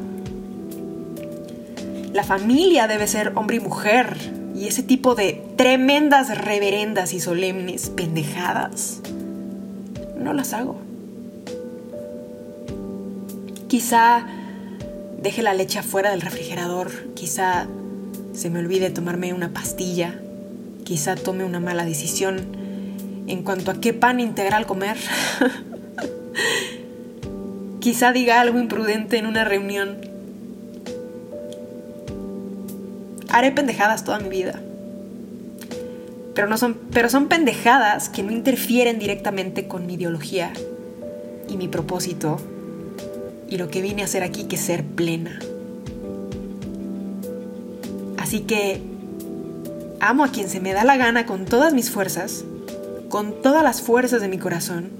La 2.12 2.26
familia 2.26 2.88
debe 2.88 3.08
ser 3.08 3.32
hombre 3.36 3.56
y 3.56 3.62
mujer. 3.62 4.17
Y 4.54 4.67
ese 4.67 4.84
tipo 4.84 5.15
de 5.15 5.41
tremendas, 5.56 6.38
reverendas 6.38 7.13
y 7.13 7.22
solemnes 7.22 7.89
pendejadas, 7.89 9.00
no 10.17 10.34
las 10.34 10.52
hago. 10.52 10.76
Quizá 13.69 14.26
deje 15.21 15.41
la 15.41 15.53
leche 15.53 15.79
afuera 15.79 16.12
del 16.12 16.21
refrigerador, 16.21 16.91
quizá 17.13 17.67
se 18.34 18.49
me 18.49 18.60
olvide 18.60 18.89
tomarme 18.89 19.34
una 19.34 19.49
pastilla, 19.49 20.19
quizá 20.84 21.15
tome 21.15 21.43
una 21.43 21.60
mala 21.60 21.86
decisión 21.86 22.58
en 23.27 23.43
cuanto 23.43 23.71
a 23.71 23.82
qué 23.82 23.93
pan 23.93 24.19
integral 24.19 24.65
comer. 24.65 24.97
quizá 27.79 28.12
diga 28.12 28.41
algo 28.41 28.60
imprudente 28.60 29.17
en 29.17 29.25
una 29.25 29.43
reunión. 29.43 29.97
Haré 33.29 33.51
pendejadas 33.51 34.03
toda 34.03 34.19
mi 34.19 34.29
vida. 34.29 34.60
Pero, 36.34 36.47
no 36.47 36.58
son, 36.58 36.77
pero 36.91 37.10
son 37.10 37.27
pendejadas 37.27 38.10
que 38.10 38.23
no 38.23 38.32
interfieren 38.32 38.97
directamente 38.97 39.67
con 39.67 39.86
mi 39.86 39.95
ideología 39.95 40.53
y 41.49 41.58
mi 41.58 41.67
propósito 41.67 42.39
y 43.50 43.58
lo 43.58 43.70
que 43.70 43.82
vine 43.82 44.02
a 44.02 44.06
hacer 44.06 44.24
aquí, 44.24 44.46
que 44.46 44.58
ser 44.58 44.84
plena. 44.84 45.40
Así 48.18 48.42
que 48.42 48.82
amo 50.00 50.24
a 50.24 50.32
quien 50.32 50.50
se 50.50 50.60
me 50.60 50.74
da 50.74 50.84
la 50.84 50.98
gana 50.98 51.26
con 51.26 51.46
todas 51.46 51.74
mis 51.74 51.90
fuerzas, 51.90 52.46
con 53.10 53.42
todas 53.42 53.64
las 53.64 53.82
fuerzas 53.82 54.22
de 54.22 54.28
mi 54.28 54.38
corazón. 54.38 54.92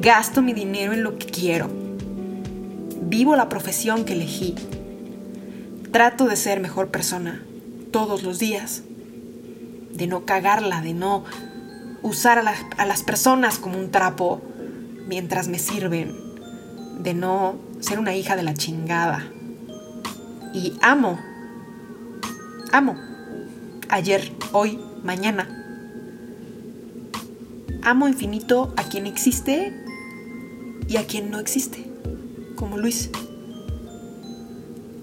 Gasto 0.00 0.42
mi 0.42 0.52
dinero 0.52 0.92
en 0.92 1.02
lo 1.02 1.18
que 1.18 1.26
quiero. 1.26 1.68
Vivo 3.02 3.34
la 3.34 3.48
profesión 3.48 4.04
que 4.04 4.12
elegí. 4.12 4.54
Trato 5.90 6.26
de 6.26 6.36
ser 6.36 6.60
mejor 6.60 6.88
persona 6.88 7.42
todos 7.90 8.22
los 8.22 8.38
días. 8.38 8.82
De 9.92 10.06
no 10.06 10.24
cagarla, 10.24 10.80
de 10.80 10.94
no 10.94 11.24
usar 12.02 12.38
a, 12.38 12.86
las 12.86 13.02
personas 13.02 13.58
como 13.58 13.78
un 13.78 13.90
trapo 13.90 14.40
mientras 15.08 15.48
me 15.48 15.58
sirven. 15.58 16.29
De 17.02 17.14
no 17.14 17.56
ser 17.80 17.98
una 17.98 18.14
hija 18.14 18.36
de 18.36 18.42
la 18.42 18.54
chingada. 18.54 19.26
Y 20.52 20.74
amo, 20.82 21.18
amo, 22.72 22.96
ayer, 23.88 24.32
hoy, 24.52 24.78
mañana. 25.02 25.48
Amo 27.82 28.08
infinito 28.08 28.74
a 28.76 28.82
quien 28.84 29.06
existe 29.06 29.72
y 30.88 30.96
a 30.98 31.06
quien 31.06 31.30
no 31.30 31.38
existe, 31.38 31.86
como 32.56 32.76
Luis. 32.76 33.10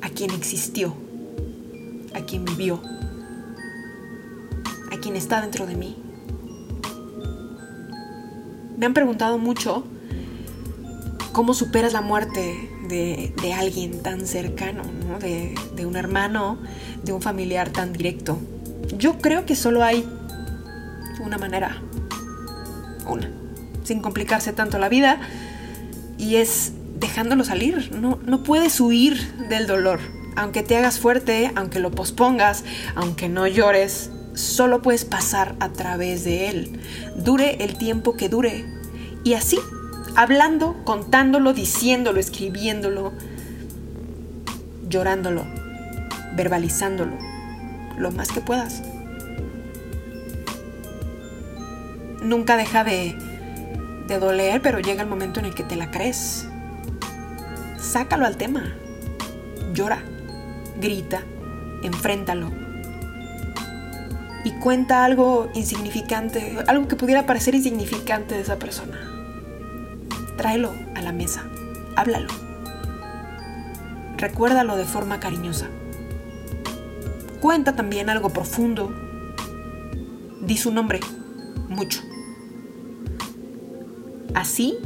A 0.02 0.10
quien 0.10 0.32
existió, 0.32 0.94
a 2.14 2.22
quien 2.22 2.46
vivió, 2.46 2.80
a 4.92 4.98
quien 4.98 5.16
está 5.16 5.42
dentro 5.42 5.66
de 5.66 5.76
mí. 5.76 5.98
Me 8.78 8.86
han 8.86 8.94
preguntado 8.94 9.40
mucho 9.40 9.84
cómo 11.38 11.54
superas 11.54 11.94
la 11.94 12.02
muerte 12.02 12.68
de, 12.90 13.54
alguien 13.54 14.02
tan 14.02 14.26
cercano, 14.26 14.82
de, 15.20 15.54
de 15.76 15.86
un 15.86 15.96
hermano, 15.96 16.58
de 17.04 17.14
un 17.14 17.22
familiar 17.22 17.70
tan 17.70 17.94
directo. 17.94 18.40
Yo 18.98 19.20
creo 19.20 19.46
que 19.46 19.56
solo 19.56 19.84
hay 19.84 20.04
una 21.24 21.38
manera, 21.38 21.80
una, 23.08 23.30
sin 23.84 24.02
complicarse 24.02 24.52
tanto 24.52 24.80
la 24.80 24.90
vida, 24.90 25.20
y 26.18 26.38
es 26.38 26.72
dejándolo 27.00 27.44
salir. 27.44 27.96
No, 27.96 28.18
no 28.26 28.42
puedes 28.42 28.80
huir 28.80 29.22
del 29.48 29.68
dolor. 29.68 30.00
Aunque 30.36 30.64
te 30.64 30.76
hagas 30.76 31.00
fuerte, 31.00 31.52
aunque 31.56 31.80
lo 31.80 31.92
pospongas, 31.92 32.64
aunque 32.96 33.30
no 33.30 33.46
llores, 33.46 34.10
solo 34.34 34.82
puedes 34.82 35.06
pasar 35.06 35.56
a 35.60 35.70
través 35.70 36.24
de 36.24 36.50
él, 36.50 36.80
dure 37.16 37.64
el 37.64 37.78
tiempo 37.78 38.18
que 38.18 38.28
dure. 38.28 38.66
Y 39.24 39.34
así, 39.34 39.60
hablando, 40.18 40.84
contándolo, 40.84 41.54
diciéndolo, 41.54 42.20
escribiéndolo, 42.20 43.14
llorándolo, 44.90 45.46
verbalizándolo, 46.36 47.14
lo 48.00 48.12
más 48.12 48.32
que 48.32 48.42
puedas. 48.42 48.82
Nunca 52.24 52.58
deja 52.58 52.84
de, 52.84 53.16
de 54.08 54.18
doler, 54.18 54.60
pero 54.60 54.80
llega 54.80 55.04
el 55.04 55.08
momento 55.08 55.40
en 55.40 55.46
el 55.46 55.54
que 55.54 55.64
te 55.64 55.76
la 55.76 55.92
crees. 55.92 56.48
Sácalo 57.78 58.26
al 58.26 58.38
tema. 58.38 58.76
Llora, 59.74 60.02
grita, 60.82 61.22
enfréntalo 61.84 62.52
y 64.44 64.52
cuenta 64.52 65.04
algo 65.04 65.50
insignificante, 65.54 66.58
algo 66.68 66.88
que 66.88 66.96
pudiera 66.96 67.26
parecer 67.26 67.54
insignificante 67.54 68.34
de 68.34 68.42
esa 68.42 68.58
persona. 68.58 69.17
Tráelo 70.38 70.74
a 70.96 71.02
la 71.02 71.12
mesa, 71.12 71.44
háblalo. 71.96 72.30
Recuérdalo 74.18 74.78
de 74.78 74.86
forma 74.86 75.20
cariñosa. 75.20 75.68
Cuenta 77.42 77.76
también 77.76 78.10
algo 78.10 78.30
profundo. 78.30 78.94
Di 80.42 80.58
su 80.58 80.72
nombre, 80.72 81.00
mucho. 81.68 82.02
Así, 84.34 84.78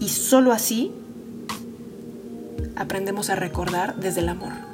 y 0.00 0.08
solo 0.08 0.52
así, 0.52 0.92
aprendemos 2.76 3.30
a 3.30 3.36
recordar 3.36 3.96
desde 3.96 4.20
el 4.20 4.28
amor. 4.28 4.69